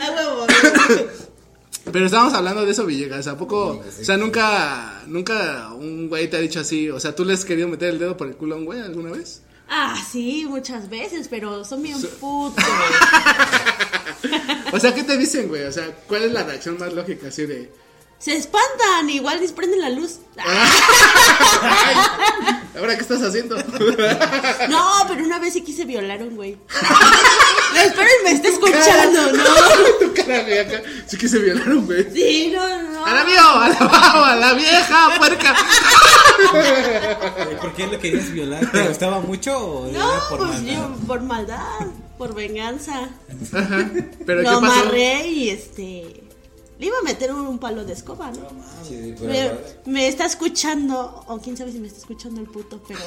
[0.00, 0.46] ¡A huevo!
[1.90, 3.26] Pero estábamos hablando de eso, Villegas.
[3.26, 3.82] ¿A poco?
[3.86, 6.88] O sea, nunca, nunca un güey te ha dicho así.
[6.90, 8.80] O sea, ¿tú le has querido meter el dedo por el culo a un güey
[8.80, 9.42] alguna vez?
[9.68, 12.64] Ah, sí, muchas veces, pero son bien putos.
[14.72, 15.64] O sea, ¿qué te dicen, güey?
[15.64, 17.70] O sea, ¿cuál es la reacción más lógica así de.
[18.22, 20.20] Se espantan, igual desprenden la luz.
[22.78, 23.56] ¿Ahora qué estás haciendo?
[24.68, 26.56] No, pero una vez sí quise violar a un güey.
[27.76, 29.42] Espero y me esté escuchando, ¿no?
[30.00, 30.82] tu cara, güey, acá.
[31.06, 32.06] Sí quise violar a un güey.
[32.14, 33.04] Sí, no, no.
[33.04, 33.40] ¡A la vio!
[33.40, 34.24] ¡A la vao!
[34.24, 35.56] ¡A la vieja puerca!
[37.60, 38.70] ¿Por qué lo querías violar?
[38.70, 40.72] ¿Te gustaba mucho o No, era por pues maldad?
[40.74, 41.86] yo por maldad,
[42.18, 43.08] por venganza.
[43.52, 43.90] Ajá.
[44.26, 44.80] ¿Pero Lo qué pasó?
[44.82, 46.21] amarré y este.
[46.82, 48.48] Le iba a meter un, un palo de escoba, ¿no?
[48.82, 52.98] Sí, pero Me, está escuchando, o quién sabe si me está escuchando el puto, pero.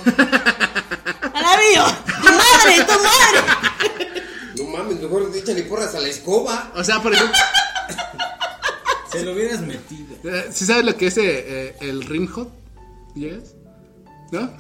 [1.34, 1.84] ¡A la bio!
[2.06, 4.24] ¡Tu madre, tu madre!
[4.56, 6.72] No mames, mejor échale porras a la escoba.
[6.74, 7.36] O sea, por ejemplo,
[9.12, 10.16] Se lo hubieras metido.
[10.24, 12.48] eh, ¿sí sabes lo que es eh, el rim hop?
[13.14, 13.56] ¿Llegas?
[14.32, 14.54] ¿No?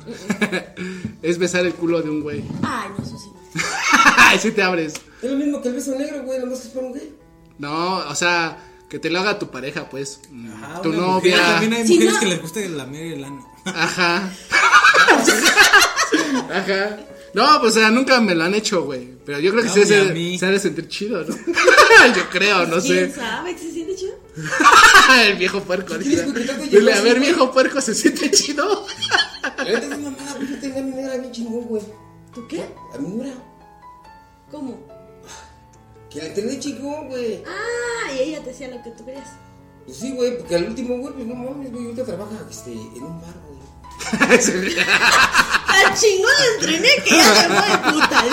[1.21, 2.43] es besar el culo de un güey.
[2.63, 3.29] Ay, no, eso sí.
[4.17, 4.95] Ay, sí te abres.
[5.21, 7.15] Es lo mismo que el beso negro, güey, nomás que es para un gay.
[7.57, 8.57] No, o sea,
[8.95, 10.21] que te lo haga tu pareja, pues.
[10.63, 11.35] Ah, tu una novia.
[11.35, 13.45] mujer, También hay Si mujeres no- que les gusta lamer el ano.
[13.65, 14.31] Ajá.
[16.49, 16.97] Ajá.
[17.33, 19.09] No, pues o sea, nunca me lo han hecho, güey.
[19.25, 21.35] Pero yo creo que No, se, ha de sentir chido, ¿no?
[22.15, 23.15] yo creo, no ¿Quién sé.
[23.19, 24.13] sabe que se siente chido?
[25.25, 25.95] el viejo puerco.
[25.97, 26.25] ¿Quieres dice.
[26.33, 28.87] que te toque Dile, yo a ver, viejo puerco, ¿se siente chido?
[29.57, 31.83] La neta es mamada, güey, yo tenía a mi negra bien chingón, güey.
[32.33, 32.63] ¿Tú qué?
[32.93, 33.33] A mi negra.
[34.49, 34.87] ¿Cómo?
[36.09, 37.43] Que la entendí chingón, güey.
[37.45, 38.19] Ah, y
[38.59, 39.29] lo que tú querías.
[39.85, 43.03] Pues sí, güey, porque al último, güey, pues no mames, güey, ahorita trabaja este, en
[43.03, 43.55] un bar, güey.
[44.35, 48.23] Tan chingón entrené que ya me fue de puta.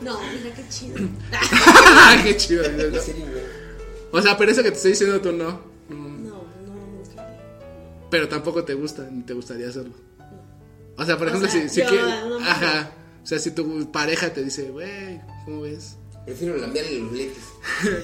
[0.00, 0.96] No, mira qué chido.
[2.22, 2.62] Qué chido.
[2.62, 3.00] ¿no?
[3.00, 3.42] serio, güey.
[4.12, 5.60] O sea, pero eso que te estoy diciendo tú no.
[5.88, 7.28] No, no, nunca.
[8.10, 9.94] Pero tampoco te gusta, ni te gustaría hacerlo.
[10.96, 12.48] O sea, por O ejemplo, sea, si, si yo, que- no mames.
[12.48, 12.90] Ajá.
[13.22, 15.96] O sea, si tu pareja te dice, güey, ¿cómo ves?
[16.24, 17.44] Prefiero lambearle los lentes.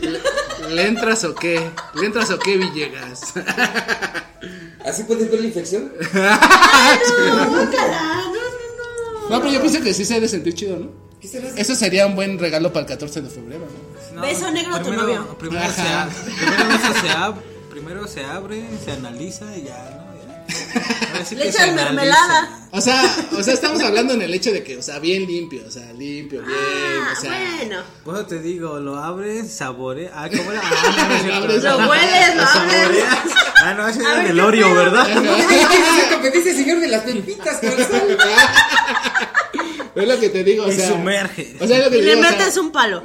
[0.70, 1.70] ¿Le, entras o qué?
[1.94, 3.34] ¿Le entras o qué, Villegas?
[4.84, 5.92] ¿Así puedes ver la infección?
[6.14, 9.28] No, guácala, no, no, no.
[9.30, 10.90] No, pero yo pienso que sí se ha de sentir chido, ¿no?
[11.56, 13.66] Eso sería un buen regalo para el 14 de febrero,
[14.14, 14.20] ¿no?
[14.20, 15.36] Beso negro a tu novio.
[15.38, 17.34] Primero, se, ab- primero se ab-
[17.70, 20.03] primero se abre, se analiza y ya,
[20.48, 20.54] ¿no?
[20.80, 21.08] Ya.
[21.12, 21.92] Ahora sí Le que echas se analiza.
[21.92, 22.60] mermelada.
[22.72, 23.02] O sea,
[23.38, 25.92] o sea, estamos hablando en el hecho de que, o sea, bien limpio, o sea,
[25.92, 27.30] limpio, bien, Ah, o sea.
[27.58, 27.82] bueno.
[28.18, 30.10] Eso te digo, lo abres, saborea.
[30.12, 30.60] Ah, ¿cómo era?
[30.64, 31.28] Ah, no, no.
[31.28, 32.50] Lo abres, Lo hueles, lo abres.
[32.52, 33.18] saboreas.
[33.62, 34.74] Ah, no, ese era del ¿qué Oreo?
[34.74, 35.06] ¿verdad?
[36.04, 37.58] Es lo que dice el señor de las pepitas.
[39.94, 40.88] Es lo que te digo, o Y sea.
[40.88, 41.56] sumerge.
[41.60, 43.02] O sea, es lo que Y te le digo, o sea- metes un palo.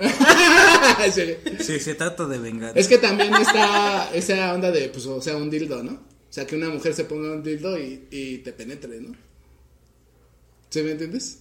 [1.13, 1.35] Sí.
[1.63, 2.71] Sí, se trata de vengar.
[2.75, 6.01] Es que también está esa onda de, pues, o sea, un dildo, ¿no?
[6.29, 9.15] O sea, que una mujer se ponga un dildo y, y te penetre, ¿no?
[10.69, 11.39] ¿Sí me entiendes?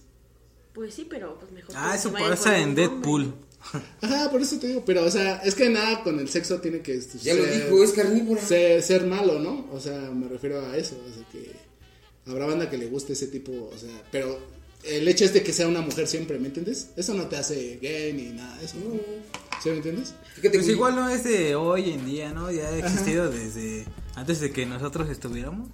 [0.73, 1.75] Pues sí, pero pues mejor.
[1.77, 3.33] Ah, eso pasa en Deadpool.
[4.01, 6.79] Ajá, por eso te digo, pero, o sea, es que nada con el sexo tiene
[6.79, 8.41] que este, Ya lo dijo, es carnívora.
[8.41, 9.67] ser, ser malo, ¿no?
[9.71, 11.51] O sea, me refiero a eso, o sea, que
[12.25, 14.39] habrá banda que le guste ese tipo, o sea, pero
[14.83, 16.91] el hecho es de que sea una mujer siempre, ¿me entiendes?
[16.95, 18.99] Eso no te hace gay ni nada de eso, ¿no?
[19.61, 20.13] ¿Sí me entiendes?
[20.35, 22.51] Fíjate, Pues igual no es de hoy en día, ¿no?
[22.51, 25.69] Ya ha existido desde antes de que nosotros estuviéramos.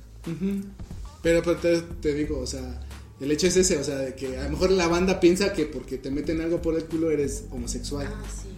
[1.21, 2.81] Pero, pero te, te digo, o sea,
[3.19, 5.65] el hecho es ese, o sea, de que a lo mejor la banda piensa que
[5.65, 8.07] porque te meten algo por el culo eres homosexual.
[8.09, 8.49] Ah, sí.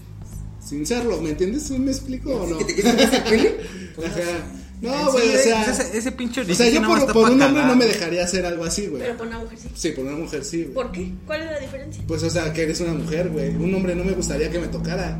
[0.67, 1.63] Sin serlo, ¿me entiendes?
[1.63, 2.57] ¿Sí ¿Me explico o no?
[2.57, 3.55] ¿Que te quieres el pene?
[4.05, 4.51] Ajá.
[4.81, 5.65] No, Sí, güey, o sea.
[5.65, 8.45] pues ese, ese pinche O sea, yo por, por un hombre no me dejaría hacer
[8.45, 9.01] algo así, güey.
[9.01, 9.69] Pero por una mujer sí.
[9.75, 10.73] Sí, por una mujer sí, güey.
[10.73, 11.11] ¿Por qué?
[11.25, 12.03] ¿Cuál es la diferencia?
[12.07, 13.49] Pues, o sea, que eres una mujer, güey.
[13.49, 15.19] Un hombre no me gustaría que me tocara.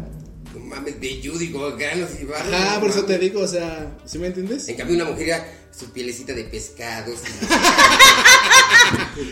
[0.53, 2.53] no mames, y con granos y barros.
[2.53, 4.67] Ah, no por eso te digo, o sea, ¿sí me entiendes?
[4.67, 5.45] En cambio, una mujer era
[5.77, 7.13] su pielecita de pescado.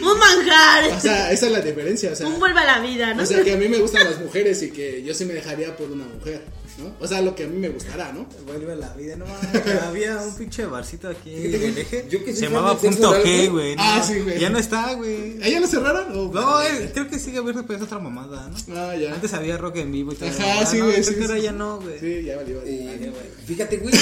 [0.02, 0.92] Un manjar.
[0.98, 2.28] O sea, esa es la diferencia, o sea.
[2.28, 3.24] Un vuelve a la vida, ¿no?
[3.24, 5.76] O sea, que a mí me gustan las mujeres y que yo sí me dejaría
[5.76, 6.42] por una mujer,
[6.78, 6.94] ¿no?
[7.00, 8.26] O sea, lo que a mí me gustará, ¿no?
[8.46, 9.82] Vuelve a la vida, no mames.
[9.84, 12.06] Había un pinche barcito aquí en el eje.
[12.10, 13.76] Yo que Se llamaba Punto G, güey.
[13.78, 14.40] Ah, sí, güey.
[14.40, 15.38] Ya no está, güey.
[15.42, 16.12] ¿Ella no cerraron?
[16.18, 18.76] o- No, eh, creo que sigue abierto, pero es otra mamada, ¿no?
[18.78, 19.14] Ah, ya.
[19.14, 20.30] Antes había rock en vivo y todo.
[20.30, 21.42] Ajá, Ah, sí, no, güey, sí, ahora sí.
[21.42, 22.00] ya no, güey.
[22.00, 22.58] Sí, ya valió.
[22.60, 22.72] valió.
[22.74, 23.12] Eh,
[23.46, 23.94] fíjate, güey,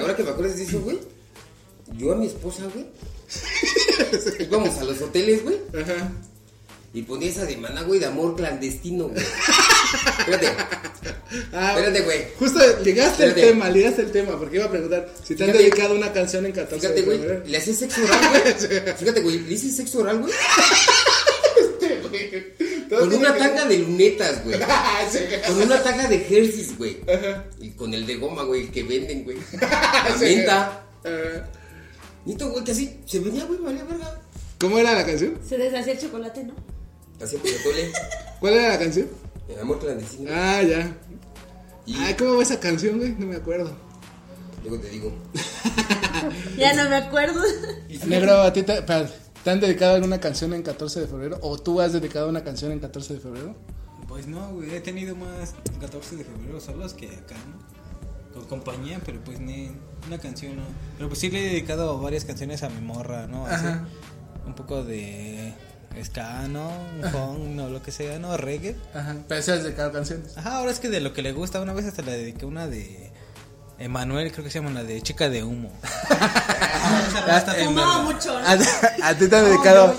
[0.00, 0.98] ahora que me acuerdas de eso, güey.
[1.96, 2.86] Yo a mi esposa, güey.
[4.40, 5.56] íbamos a los hoteles, güey.
[5.80, 6.12] Ajá.
[6.92, 9.22] Y ponía esa demanda, güey, de amor clandestino, güey.
[10.18, 10.48] Espérate.
[11.52, 12.18] Ah, Espérate, güey.
[12.38, 13.52] Justo llegaste al Espérate.
[13.52, 15.64] tema, llegaste al tema, porque iba a preguntar si te han Fíjate.
[15.70, 17.48] dedicado una canción en 14 Fíjate, de güey.
[17.50, 18.94] Le hacía sexo oral, güey.
[18.98, 19.38] Fíjate, güey.
[19.38, 20.32] Le hice sexo oral, güey.
[22.88, 24.58] Con una tanga de lunetas, güey.
[25.46, 26.98] Con una tanga de Hershey's, güey.
[27.60, 29.36] Y con el de goma, güey, el que venden, güey.
[29.60, 30.82] La menta.
[31.04, 31.44] Ah,
[32.24, 34.20] Nito, güey, que así se venía, güey, valía verga.
[34.58, 35.38] ¿Cómo era la canción?
[35.48, 36.54] Se deshacía el chocolate, ¿no?
[38.40, 39.08] ¿Cuál era la canción?
[39.60, 40.30] Amor clandestino.
[40.32, 40.96] Ah, ya.
[41.86, 43.12] Y Ay, ¿cómo va esa canción, güey?
[43.18, 43.76] No me acuerdo.
[44.62, 45.12] luego te digo.
[46.58, 47.40] Ya no me acuerdo.
[48.06, 51.38] Negro, ¿a ti te, ¿te han dedicado alguna canción en 14 de febrero?
[51.40, 53.56] ¿O tú has dedicado una canción en 14 de febrero?
[54.06, 54.74] Pues no, güey.
[54.74, 58.34] He tenido más 14 de febrero solos que acá, ¿no?
[58.34, 59.70] Con compañía, pero pues ni
[60.06, 60.62] una canción, ¿no?
[60.98, 63.46] Pero pues sí le he dedicado varias canciones a mi morra, ¿no?
[63.46, 63.88] Así, Ajá.
[64.46, 65.54] un poco de
[66.04, 66.70] ska, ¿no?
[67.10, 68.36] Funk, no, lo que sea, ¿no?
[68.36, 68.76] Reggae.
[68.94, 70.36] Ajá, pero sí has dedicado canciones.
[70.38, 72.66] Ajá, ahora es que de lo que le gusta, una vez hasta le dediqué una
[72.66, 73.10] de
[73.78, 75.72] Emanuel, creo que se llama la de Chica de Humo.
[77.64, 78.36] Fumaba mucho.
[78.36, 79.94] ¿A, a ti te han dedicado?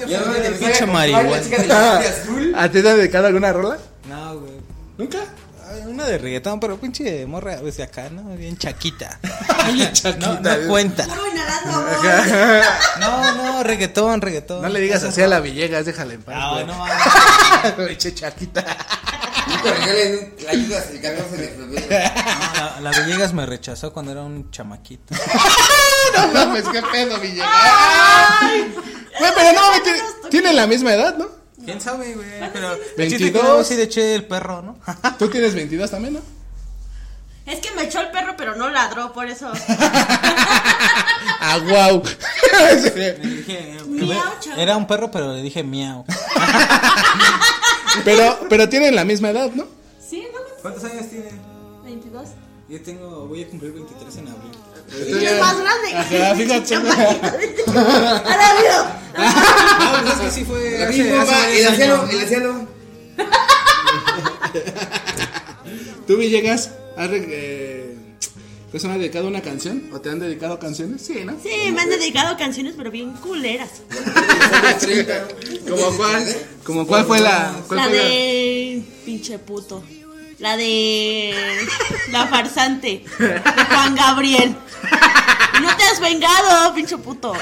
[0.59, 1.37] Pinche marihuana.
[1.39, 2.55] de de.
[2.55, 3.77] ¿A ti te han dedicado alguna rola?
[4.07, 4.53] No, güey.
[4.97, 5.19] ¿Nunca?
[6.05, 8.23] De reggaetón, pero pinche morra, pues de acá, ¿no?
[8.35, 9.19] Bien chaquita.
[9.73, 11.07] Bien chaquita, No, no cuenta.
[12.99, 14.61] No, no, reggaetón, reggaetón.
[14.61, 16.35] No le digas así a la Villegas, déjala en paz.
[16.35, 16.65] No, güey.
[16.65, 17.87] no, mames.
[17.87, 18.65] Pinche chaquita.
[19.47, 22.11] Y te regalen la ayuda el 14 de febrero.
[22.55, 25.15] No, la, Villegas me rechazó cuando era un chamaquito.
[26.13, 27.49] No mames, qué pedo, Villegas.
[29.19, 31.40] Güey, pero no, tiene, la misma edad, ¿no?
[31.65, 32.27] ¿Quién sabe, güey?
[32.53, 33.09] Pero el 22.
[33.09, 34.77] chiste es que luego sí le eché el perro, ¿no?
[35.19, 36.21] Tú tienes 22 también, ¿no?
[37.45, 39.51] Es que me echó el perro, pero no ladró, por eso.
[41.43, 42.03] Ah, wow.
[42.95, 44.61] Le dije, Miau, chavo.
[44.61, 46.05] era un perro, pero le dije miau.
[48.05, 49.65] pero, pero tienen la misma edad, ¿no?
[50.07, 50.39] Sí, ¿no?
[50.61, 51.31] ¿Cuántos años tiene?
[51.83, 52.29] 22.
[52.71, 54.51] Yo tengo, voy a cumplir 23 en abril.
[55.21, 55.93] Y es más grande.
[55.93, 56.75] Ajá, fíjate.
[56.75, 59.01] A la vida.
[59.79, 62.67] No, pues es que sí fue La hace, hace va, el anciano, el anciano.
[66.07, 67.95] ¿Tú, Villegas, has re- eh,
[68.71, 69.89] ¿te han dedicado una canción?
[69.93, 71.01] ¿O te han dedicado canciones?
[71.01, 71.33] Sí, ¿no?
[71.43, 73.69] Sí, me han dedicado canciones, pero bien culeras.
[75.69, 76.35] ¿Como cuál?
[76.63, 77.53] ¿Como cuál fue la...?
[77.67, 78.83] Cuál La fue la- de.
[79.05, 79.83] Pinche puto.
[80.41, 81.33] La de.
[82.11, 83.05] La farsante.
[83.19, 84.55] De Juan Gabriel.
[85.61, 87.33] No te has vengado, pinche puto.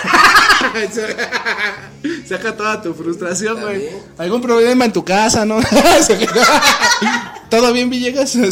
[2.27, 3.88] Saca toda tu frustración, güey.
[4.17, 5.59] ¿Algún problema en tu casa, no?
[7.49, 8.35] ¿Todo bien, Villegas?
[8.35, 8.49] Una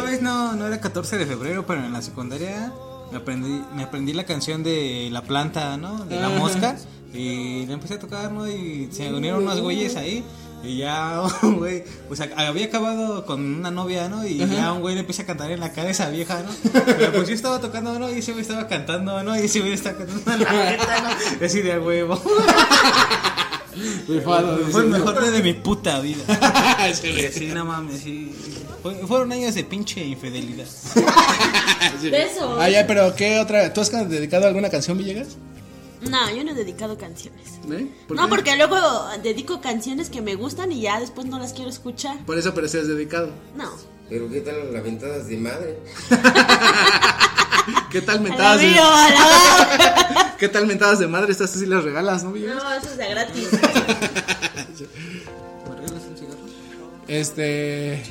[0.00, 2.72] vez no, no era 14 de febrero, pero en la secundaria
[3.12, 6.04] me aprendí, me aprendí la canción de la planta, ¿no?
[6.06, 6.76] De la mosca.
[7.14, 8.48] Y la empecé a tocar, ¿no?
[8.48, 10.24] Y se unieron unos güeyes ahí.
[10.64, 14.26] Y ya, un güey, pues había acabado con una novia, ¿no?
[14.26, 16.50] Y ya un güey le empieza a cantar en la cara a esa vieja, ¿no?
[16.84, 18.10] Pero pues yo estaba tocando, ¿no?
[18.10, 19.36] Y ese güey estaba cantando, ¿no?
[19.36, 21.00] Y ese güey estaba cantando en la neta,
[21.40, 21.46] ¿no?
[21.46, 22.20] Así de a huevo.
[24.72, 26.24] Fue el mejor día de mi puta vida.
[26.94, 28.32] Sí, sí, no mames, sí.
[28.82, 30.66] Fue- Fueron años de pinche infidelidad.
[32.00, 32.56] De eso.
[32.60, 33.72] Ah, ya, pero ¿qué otra?
[33.72, 35.36] ¿Tú has dedicado alguna canción, Villegas?
[36.02, 37.54] No, yo no he dedicado canciones.
[37.70, 37.88] ¿Eh?
[38.06, 38.28] ¿Por No, qué?
[38.28, 38.76] porque luego
[39.22, 42.18] dedico canciones que me gustan y ya después no las quiero escuchar.
[42.26, 43.30] Por eso, pero has dedicado.
[43.56, 43.70] No.
[44.08, 45.78] Pero qué tal las lamentadas de madre.
[47.90, 48.68] ¿Qué tal mentadas de...
[48.68, 51.32] mío, la ¿Qué tal mentadas de madre?
[51.32, 52.30] Estas sí las regalas, ¿no?
[52.30, 53.48] No, eso es de gratis.
[53.52, 53.58] ¿Me
[55.74, 56.38] regalas un cigarro?
[57.08, 58.02] Este.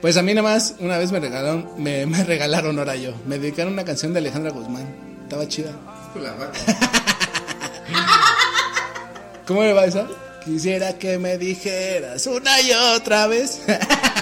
[0.00, 3.12] Pues a mí nada más una vez me regalaron, me, me regalaron ahora yo.
[3.26, 5.15] Me dedicaron una canción de Alejandra Guzmán.
[5.26, 5.72] Estaba chida.
[6.12, 6.56] Con la vaca.
[9.46, 10.06] ¿Cómo me va esa?
[10.44, 13.58] Quisiera que me dijeras una y otra vez.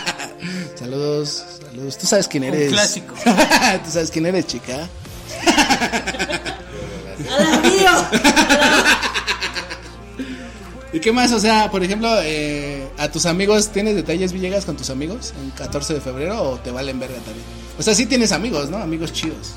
[0.78, 1.98] saludos, saludos.
[1.98, 2.72] Tú sabes quién Un eres.
[2.72, 3.14] clásico.
[3.84, 4.88] Tú sabes quién eres, chica.
[10.92, 11.32] ¿Y qué más?
[11.32, 15.50] O sea, por ejemplo, eh, a tus amigos, ¿tienes detalles Villegas con tus amigos en
[15.50, 17.44] 14 de febrero o te valen verga también?
[17.78, 18.78] O sea, sí tienes amigos, ¿no?
[18.78, 19.54] Amigos chidos.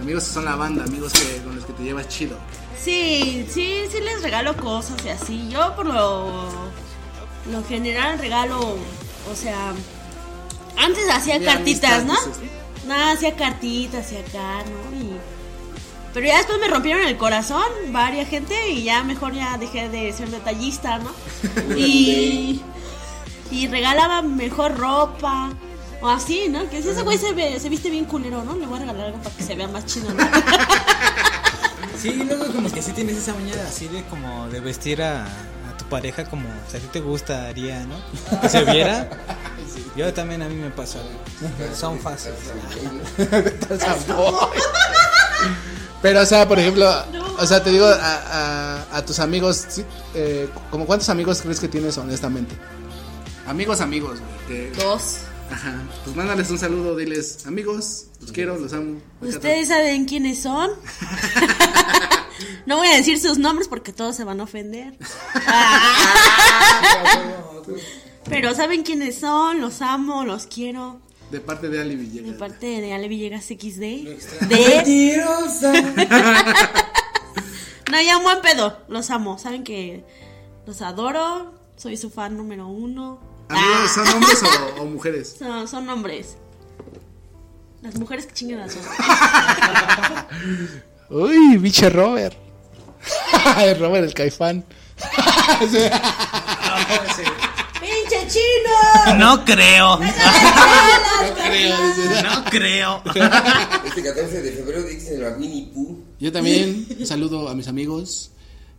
[0.00, 2.38] Amigos que son la banda, amigos que, con los que te llevas chido.
[2.82, 5.48] Sí, sí, sí les regalo cosas y así.
[5.50, 6.48] Yo por lo,
[7.50, 9.72] lo general regalo, o sea,
[10.76, 12.16] antes hacía cartitas, ¿no?
[12.86, 14.96] Nada, hacía cartitas y acá, ¿no?
[14.96, 15.12] Y,
[16.14, 20.12] pero ya después me rompieron el corazón varias gente y ya mejor ya dejé de
[20.12, 21.12] ser detallista, ¿no?
[21.76, 22.62] Y,
[23.50, 25.50] y regalaba mejor ropa.
[26.02, 26.68] O así, ¿no?
[26.70, 28.56] Que si ese güey se, ve- se viste bien culero, ¿no?
[28.56, 30.24] Le voy a regalar algo para que se vea más chido, ¿no?
[32.00, 35.24] Sí, y luego como que sí tienes esa mañana así de como de vestir a,
[35.26, 37.94] a tu pareja como si a ti te gustaría, ¿no?
[38.40, 39.10] Que se viera.
[39.96, 40.98] Yo también a mí me pasa.
[41.78, 42.38] Son fáciles.
[46.00, 46.90] Pero, o sea, por ejemplo,
[47.38, 49.84] o sea, te digo a, a- a tus amigos, sí,
[50.14, 52.54] eh, ¿como cuántos amigos crees que tienes honestamente?
[53.46, 54.70] Amigos, amigos, güey.
[54.70, 55.18] Dos.
[55.50, 55.82] Ajá.
[56.04, 59.00] Pues mándales un saludo, diles, amigos, los quiero, los amo.
[59.20, 60.70] ¿Ustedes saben quiénes son?
[62.66, 64.96] no voy a decir sus nombres porque todos se van a ofender.
[68.28, 71.00] Pero saben quiénes son, los amo, los quiero.
[71.30, 72.36] De parte de Ali De Villegas.
[72.36, 73.80] parte de Ale Villegas XD.
[74.48, 75.22] De...
[77.90, 78.78] No, ya un buen pedo.
[78.88, 79.36] Los amo.
[79.38, 80.04] Saben que
[80.64, 81.52] los adoro.
[81.76, 83.20] Soy su fan número uno.
[83.50, 85.36] Amigos, ¿son hombres o, o mujeres?
[85.38, 86.36] Son, son hombres.
[87.82, 88.94] Las mujeres que chinguen las otras.
[91.10, 92.36] Uy, biche Robert.
[93.78, 94.64] Robert el caifán.
[97.80, 99.16] ¡Pinche chino!
[99.16, 99.98] No creo.
[99.98, 100.04] No
[101.34, 101.76] creo.
[102.22, 103.02] No creo.
[103.86, 105.98] Este 14 de febrero dicen a Winnie Pooh.
[106.18, 108.32] Yo también saludo a mis amigos,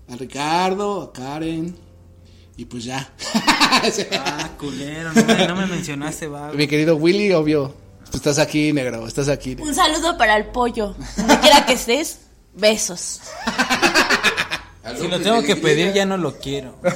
[0.08, 1.76] a Ricardo, a Karen,
[2.58, 3.10] y pues ya.
[4.14, 6.52] Ah, culero, no me, no me mencionaste, va.
[6.52, 9.56] Mi querido Willy, obvio, pues estás aquí, negro, estás aquí.
[9.60, 10.94] Un saludo para el pollo.
[11.16, 12.20] Donde quiera que estés,
[12.54, 13.22] besos.
[15.00, 16.76] Si lo tengo que pedir ya no lo quiero.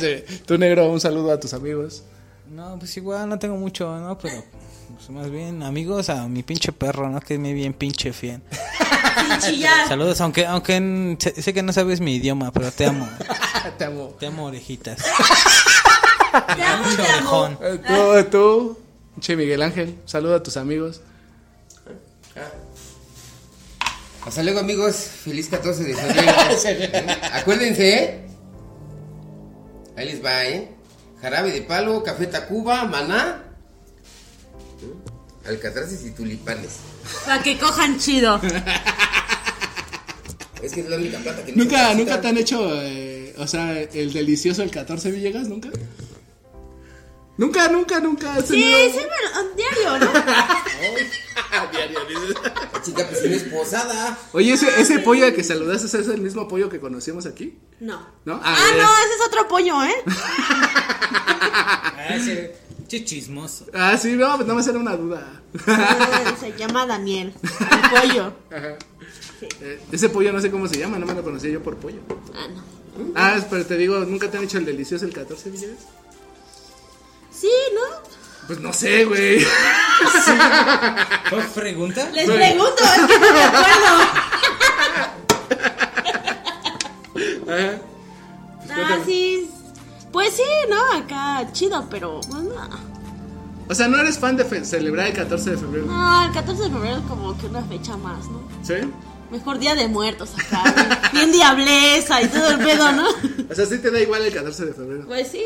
[0.00, 0.24] Sí.
[0.46, 2.04] Tú, negro, un saludo a tus amigos.
[2.48, 4.16] No, pues igual no tengo mucho, ¿no?
[4.16, 4.42] Pero
[4.94, 7.20] pues, más bien amigos a mi pinche perro, ¿no?
[7.20, 8.42] Que es mi bien pinche fiel.
[9.88, 13.08] Saludos, aunque aunque sé, que no sabes mi idioma, pero te amo.
[13.78, 14.08] Te amo.
[14.18, 14.98] Te amo, orejitas.
[16.56, 17.30] Te amo, te amo.
[17.30, 17.58] orejón.
[17.62, 18.78] Eh, Tú, tú,
[19.20, 21.00] che Miguel Ángel, saluda a tus amigos.
[24.26, 24.94] Hasta luego, amigos.
[24.96, 26.32] Feliz 14 de febrero.
[27.32, 28.26] Acuérdense, ¿eh?
[29.96, 30.70] Ahí les va, ¿eh?
[31.20, 33.44] Jarabe de palo, café Tacuba, maná.
[35.46, 36.72] Alcatraces y tulipanes.
[37.24, 38.38] Para que cojan chido.
[40.62, 43.48] Es que es la única plata que no ¿Nunca, nunca te han hecho, eh, o
[43.48, 45.48] sea, el delicioso el 14 Villegas?
[45.48, 45.70] ¿Nunca?
[47.36, 48.36] Nunca, nunca, nunca.
[48.42, 50.12] Sí, sí, bueno, diario, ¿no?
[52.84, 54.18] Chica, pues si no es posada.
[54.32, 57.58] Oye, ese, ese pollo al que saludaste es el mismo pollo que conocíamos aquí.
[57.80, 58.06] No.
[58.24, 58.34] ¿No?
[58.34, 59.94] Ah, Ah, no, ese es otro pollo, ¿eh?
[62.04, 62.56] Ah, ese
[62.92, 63.64] che chismoso.
[63.72, 65.40] Ah, sí, no, pues nada más era una duda.
[66.38, 68.34] Se llama Daniel, el pollo.
[68.50, 68.76] Ajá.
[69.62, 72.00] Eh, ese pollo no sé cómo se llama, no me lo conocía yo por pollo.
[72.34, 72.62] Ah, no.
[73.16, 75.78] Ah, pero te digo, ¿nunca te han hecho el delicioso el 14 Villegas?
[77.32, 77.80] Sí, ¿no?
[78.46, 79.40] Pues no sé, güey.
[81.30, 82.10] ¿Fue pregunta?
[82.12, 83.88] Les pregunto, es que no me acuerdo.
[87.48, 87.80] Ajá.
[88.74, 89.50] Ah, sí.
[90.12, 90.98] Pues sí, ¿no?
[90.98, 92.52] Acá chido, pero pues, no.
[93.68, 95.86] O sea, no eres fan de celebrar el 14 de febrero.
[95.86, 98.42] No, el 14 de febrero es como que una fecha más, ¿no?
[98.62, 98.74] ¿Sí?
[99.30, 103.08] Mejor día de muertos acá, bien, bien diableza y todo el pedo, ¿no?
[103.50, 105.06] O sea, sí te da igual el 14 de febrero.
[105.06, 105.44] Pues sí.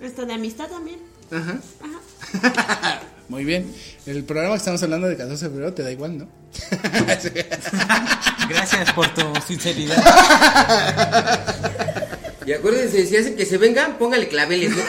[0.00, 1.00] Esto de amistad también.
[1.30, 1.58] Ajá.
[1.80, 3.00] Ajá.
[3.28, 3.74] Muy bien.
[4.04, 6.28] El programa que estamos hablando de 14 de febrero te da igual, ¿no?
[8.48, 9.96] Gracias por tu sinceridad.
[12.46, 14.70] Y acuérdense, si hacen que se vengan, póngale claveles.
[14.76, 14.82] ¿no?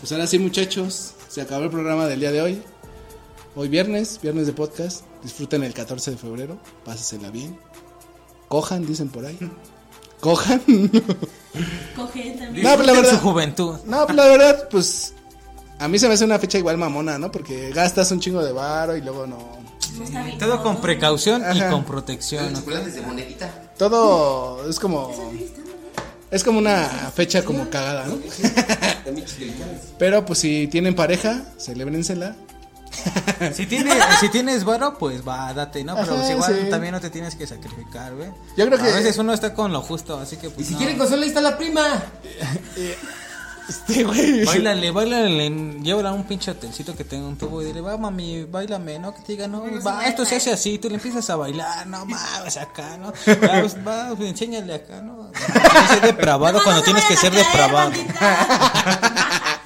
[0.00, 2.62] Pues ahora sí, muchachos, se acabó el programa del día de hoy.
[3.56, 5.02] Hoy viernes, viernes de podcast.
[5.22, 7.58] Disfruten el 14 de febrero, pásensela bien.
[8.48, 9.38] Cojan, dicen por ahí.
[10.20, 10.60] Cojan.
[11.96, 12.64] Coge también.
[12.66, 13.76] No, pero la verdad- su juventud.
[13.86, 15.14] No, pues la verdad, pues
[15.78, 17.30] a mí se me hace una fecha igual mamona, ¿no?
[17.32, 19.38] Porque gastas un chingo de varo y luego no.
[20.38, 21.54] Todo con precaución Ajá.
[21.54, 22.52] y con protección.
[22.52, 22.58] ¿no?
[22.58, 23.50] Chocolates de monedita.
[23.78, 25.12] Todo es como
[26.30, 28.18] es como una fecha como cagada, ¿no?
[29.98, 32.34] Pero pues si tienen pareja, celébrensela.
[33.54, 35.94] Si tienes, si tienes varo, pues va, date, ¿no?
[35.96, 36.70] Pero Ajá, pues igual sí.
[36.70, 38.28] también no te tienes que sacrificar, güey.
[38.56, 40.72] Yo creo que- A veces uno está con lo justo, así que pues Y si
[40.74, 40.78] no.
[40.78, 41.82] quieren consola, ahí está la prima.
[43.68, 44.44] Este, güey.
[44.44, 45.50] Bailale, bailale,
[45.82, 49.14] llévala a un pinche hotelcito que tenga un tubo y dile, va mami, bailame, ¿no?
[49.14, 52.04] Que te diga, no, va, esto se hace así, tú le empiezas a bailar, no
[52.04, 53.06] mames, acá, ¿no?
[53.26, 55.30] Va, pues, va, pues, enséñale acá, ¿no?
[55.30, 57.92] Tienes que ser depravado cuando tienes que ser depravado.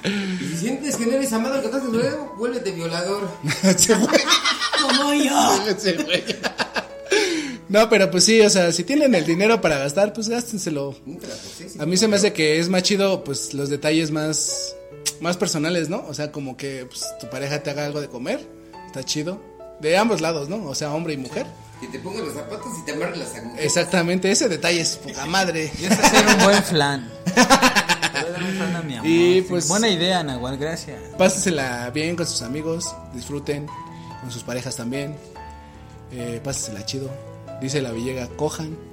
[0.01, 3.29] Y si sientes que no eres amado al 14 de febrero, vuélvete violador.
[4.81, 5.65] Como yo.
[7.69, 10.95] No, pero pues sí, o sea, si tienen el dinero para gastar, pues gástenselo.
[11.79, 14.75] A mí se me hace que es más chido, pues, los detalles más,
[15.21, 16.03] más personales, ¿no?
[16.07, 18.45] O sea, como que pues, tu pareja te haga algo de comer,
[18.87, 19.39] está chido.
[19.81, 20.65] De ambos lados, ¿no?
[20.67, 21.45] O sea, hombre y mujer.
[21.79, 23.59] Que te pongan los zapatos y te amarren las agujas.
[23.61, 25.71] Exactamente, ese detalle es poca madre.
[25.79, 27.09] Y es hacer un buen flan.
[27.25, 29.07] Te voy a dar un flan a mi amor.
[29.07, 30.99] Y, Sí, pues- Buena idea, Nahual, gracias.
[31.17, 33.67] Pásensela bien con sus amigos, disfruten,
[34.21, 35.15] con sus parejas también.
[36.11, 37.09] Eh, pásensela chido.
[37.61, 38.88] Dice la Villega, cojan.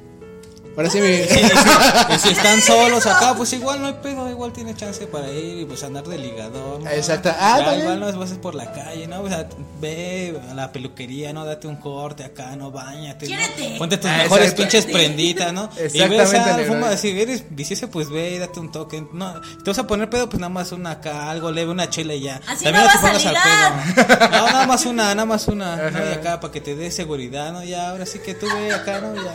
[0.77, 1.09] Ahora sí, mi...
[1.09, 5.07] Y si, y si están solos acá, pues igual no hay pedo, igual tiene chance
[5.07, 6.81] para ir y pues andar de ligador.
[6.83, 6.91] ¿no?
[6.91, 7.31] Exacto.
[7.39, 7.83] Ah, Ya, también.
[7.83, 9.21] igual no vas por la calle, ¿no?
[9.23, 9.49] O sea,
[9.81, 11.45] ve a la peluquería, ¿no?
[11.45, 13.29] Date un corte acá, no bañate.
[13.29, 13.79] ¿no?
[13.79, 15.71] Ponte tus Ah, mejores pinches prenditas, ¿no?
[15.79, 16.75] Y ves Exactamente, a negro.
[16.75, 19.07] fuma, si eres vicioso, pues ve y date un toque.
[19.13, 22.15] No, te vas a poner pedo, pues nada más una acá, algo leve, una chela
[22.15, 22.41] y ya.
[22.47, 24.27] Así También no te pongas al pedo.
[24.37, 25.77] No, nada más una, nada más una.
[25.91, 25.99] ¿no?
[26.11, 27.65] Y acá para que te dé seguridad, ¿no?
[27.65, 29.15] Ya, ahora sí que tú ve acá, ¿no?
[29.15, 29.33] Ya.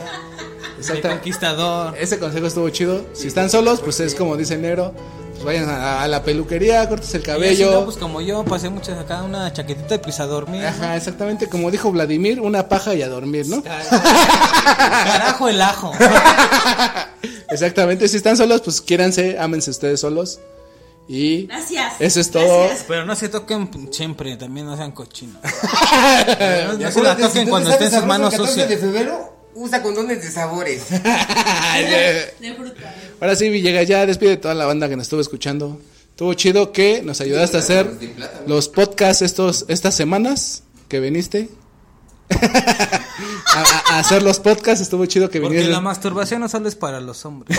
[0.78, 1.08] Exacto.
[1.32, 1.94] Conquistador.
[2.00, 3.04] Ese consejo estuvo chido.
[3.14, 4.92] Si están solos, pues es como dice el negro.
[5.32, 7.72] Pues vayan a, a la peluquería, cortes el cabello.
[7.72, 10.60] no, pues como yo pasé muchas acá una chaquetita y pues a dormir.
[10.62, 10.68] ¿no?
[10.68, 13.62] Ajá, exactamente como dijo Vladimir, una paja y a dormir, ¿no?
[13.62, 15.92] Carajo el ajo.
[17.50, 20.38] Exactamente, si están solos, pues quiéranse, ámense ustedes solos.
[21.08, 21.94] Y Gracias.
[21.98, 22.60] eso es todo.
[22.64, 22.84] Gracias.
[22.88, 25.42] Pero no se toquen siempre, también no sean cochinos.
[26.78, 28.68] No se la toquen cuando estén sus manos el 14 sucias.
[28.68, 30.90] de febrero, usa condones de sabores.
[30.90, 32.94] De fruta.
[33.20, 35.80] Ahora sí, Villegas, ya despide toda la banda que nos estuvo escuchando.
[36.10, 37.90] Estuvo chido que nos ayudaste a hacer
[38.46, 41.48] Los podcasts estos, estas semanas que viniste.
[42.30, 45.76] a, hacer los podcasts, estuvo chido que Porque vinieras.
[45.76, 47.58] la masturbación no solo es para los hombres.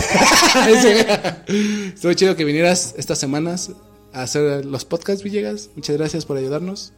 [1.94, 3.70] Estuvo chido que vinieras estas semanas
[4.12, 5.70] a hacer los podcasts, Villegas.
[5.76, 6.92] Muchas gracias por ayudarnos.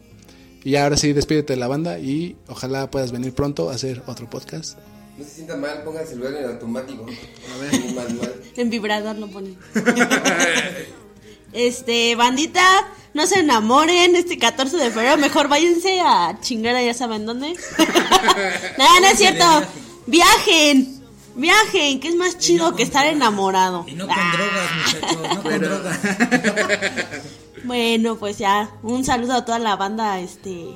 [0.66, 4.28] Y ahora sí, despídete de la banda y ojalá puedas venir pronto a hacer otro
[4.28, 4.76] podcast.
[5.16, 7.06] No se sienta mal, ponga el celular en automático.
[7.06, 7.80] A ver.
[7.80, 8.34] Muy mal, mal.
[8.56, 9.54] En vibrador lo pone.
[11.52, 12.62] Este, bandita,
[13.14, 15.16] no se enamoren este 14 de febrero.
[15.16, 17.54] Mejor váyanse a chingar a ya saben dónde.
[18.78, 19.44] no, no es cierto.
[20.06, 21.00] Viajen.
[21.36, 23.84] Viajen, que es más chido que estar enamorado.
[23.88, 24.32] Y no con Ah.
[24.36, 25.98] drogas, muchachos, no con drogas.
[27.66, 30.66] Bueno, pues ya, un saludo a toda la banda, este,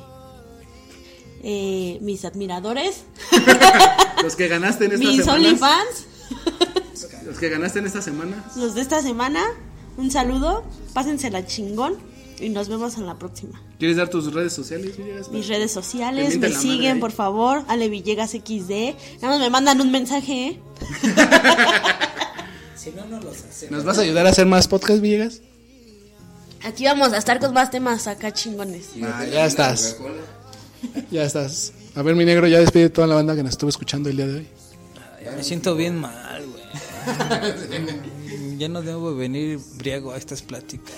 [1.42, 3.04] eh, mis admiradores,
[4.22, 6.06] Los que ganaste en mis OnlyFans,
[7.24, 8.44] Los que ganaste en esta semana.
[8.56, 9.42] los de esta semana,
[9.96, 11.96] un saludo, pásensela chingón
[12.40, 13.62] y nos vemos en la próxima.
[13.78, 15.30] ¿Quieres dar tus redes sociales, Villegas?
[15.30, 19.90] Mis redes sociales, me siguen por favor, Ale Villegas XD, nada más me mandan un
[19.92, 20.60] mensaje, ¿eh?
[22.76, 23.70] Si no, no los hacemos.
[23.72, 25.42] ¿Nos vas a ayudar a hacer más podcasts, Villegas?
[26.64, 28.90] Aquí vamos a estar con más temas acá chingones.
[29.02, 29.96] Ah, te ya estás.
[31.10, 31.74] Ya estás.
[31.94, 34.26] A ver, mi negro, ya despide toda la banda que nos estuvo escuchando el día
[34.26, 34.48] de hoy.
[35.36, 38.00] Me siento bien mal, güey.
[38.56, 40.94] Ya no debo venir briago a estas pláticas.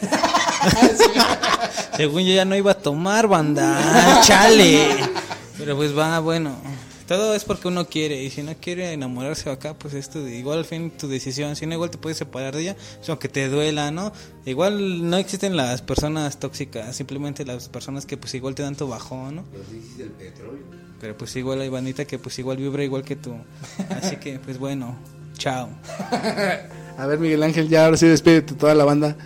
[1.97, 4.21] Según yo ya no iba a tomar, banda.
[4.25, 4.97] Chale.
[5.59, 6.57] Pero pues va, bueno.
[7.13, 8.23] Todo es porque uno quiere.
[8.23, 11.57] Y si no quiere enamorarse acá, pues es tu, igual al fin tu decisión.
[11.57, 12.77] Si no, igual te puedes separar de ella.
[13.03, 14.15] Eso que te duela, ¿no?
[14.47, 16.97] Igual no existen las personas tóxicas.
[16.97, 19.45] Simplemente las personas que pues igual te dan tu bajón, ¿no?
[19.53, 20.63] Los del petróleo.
[21.03, 23.37] Pero pues igual hay bandita que pues igual vibra igual que tú.
[23.91, 24.97] Así que pues bueno,
[25.37, 25.69] chao.
[26.97, 29.19] A ver, Miguel Ángel, ya ahora sí despídete toda la banda.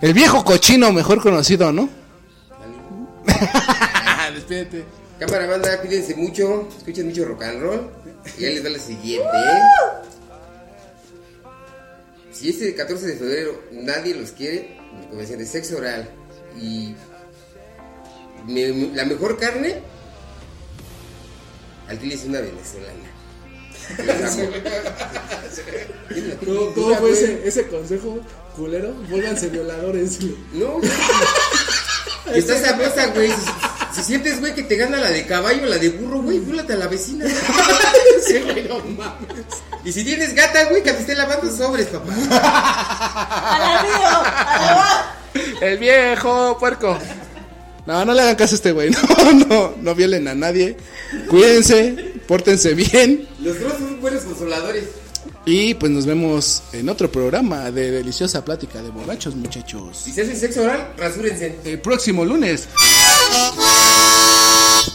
[0.00, 1.86] El viejo cochino, mejor conocido, ¿no?
[4.32, 4.86] despídete.
[5.20, 7.90] Cámara banda, cuídense mucho, escuchen mucho rock and roll.
[8.38, 9.28] Y ahí les va la siguiente.
[12.32, 14.78] Si este 14 de febrero nadie los quiere,
[15.10, 16.08] como decían, de sexo oral
[16.58, 16.94] y
[18.46, 19.82] me- la mejor carne,
[21.86, 23.10] al es una venezolana.
[26.74, 28.20] ¿Cómo, fue ese, ese consejo
[28.56, 28.92] culero?
[29.10, 30.18] Vuélvanse violadores.
[30.52, 30.90] No, güey.
[32.34, 33.30] Está sabrosa, güey.
[33.30, 33.49] Si,
[34.00, 36.76] si sientes, güey, que te gana la de caballo, la de burro, güey, búlate a
[36.76, 37.26] la vecina.
[38.26, 39.46] Sí, güey, no mames.
[39.82, 42.12] Y si tienes gata, güey, que te esté lavando sobres, papá.
[42.30, 44.08] ¡A la río!
[44.22, 45.16] ¡A
[45.60, 46.98] la El viejo puerco.
[47.86, 48.90] No, no le hagan caso a este güey.
[49.18, 50.76] No, no, no violen a nadie.
[51.28, 53.26] Cuídense, pórtense bien.
[53.40, 54.84] Los dos son buenos consoladores.
[55.46, 59.96] Y pues nos vemos en otro programa de Deliciosa Plática de Borrachos, muchachos.
[59.96, 61.58] Si se hacen sexo oral, rasúrense.
[61.64, 62.68] El próximo lunes.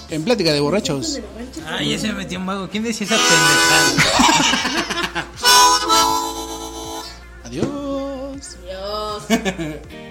[0.09, 1.19] En Plática de Borrachos.
[1.65, 2.69] Ah, ya se me metió un vago.
[2.69, 3.95] ¿Quién decía esa pendejada?
[7.45, 8.57] Adiós.
[8.63, 9.23] Dios.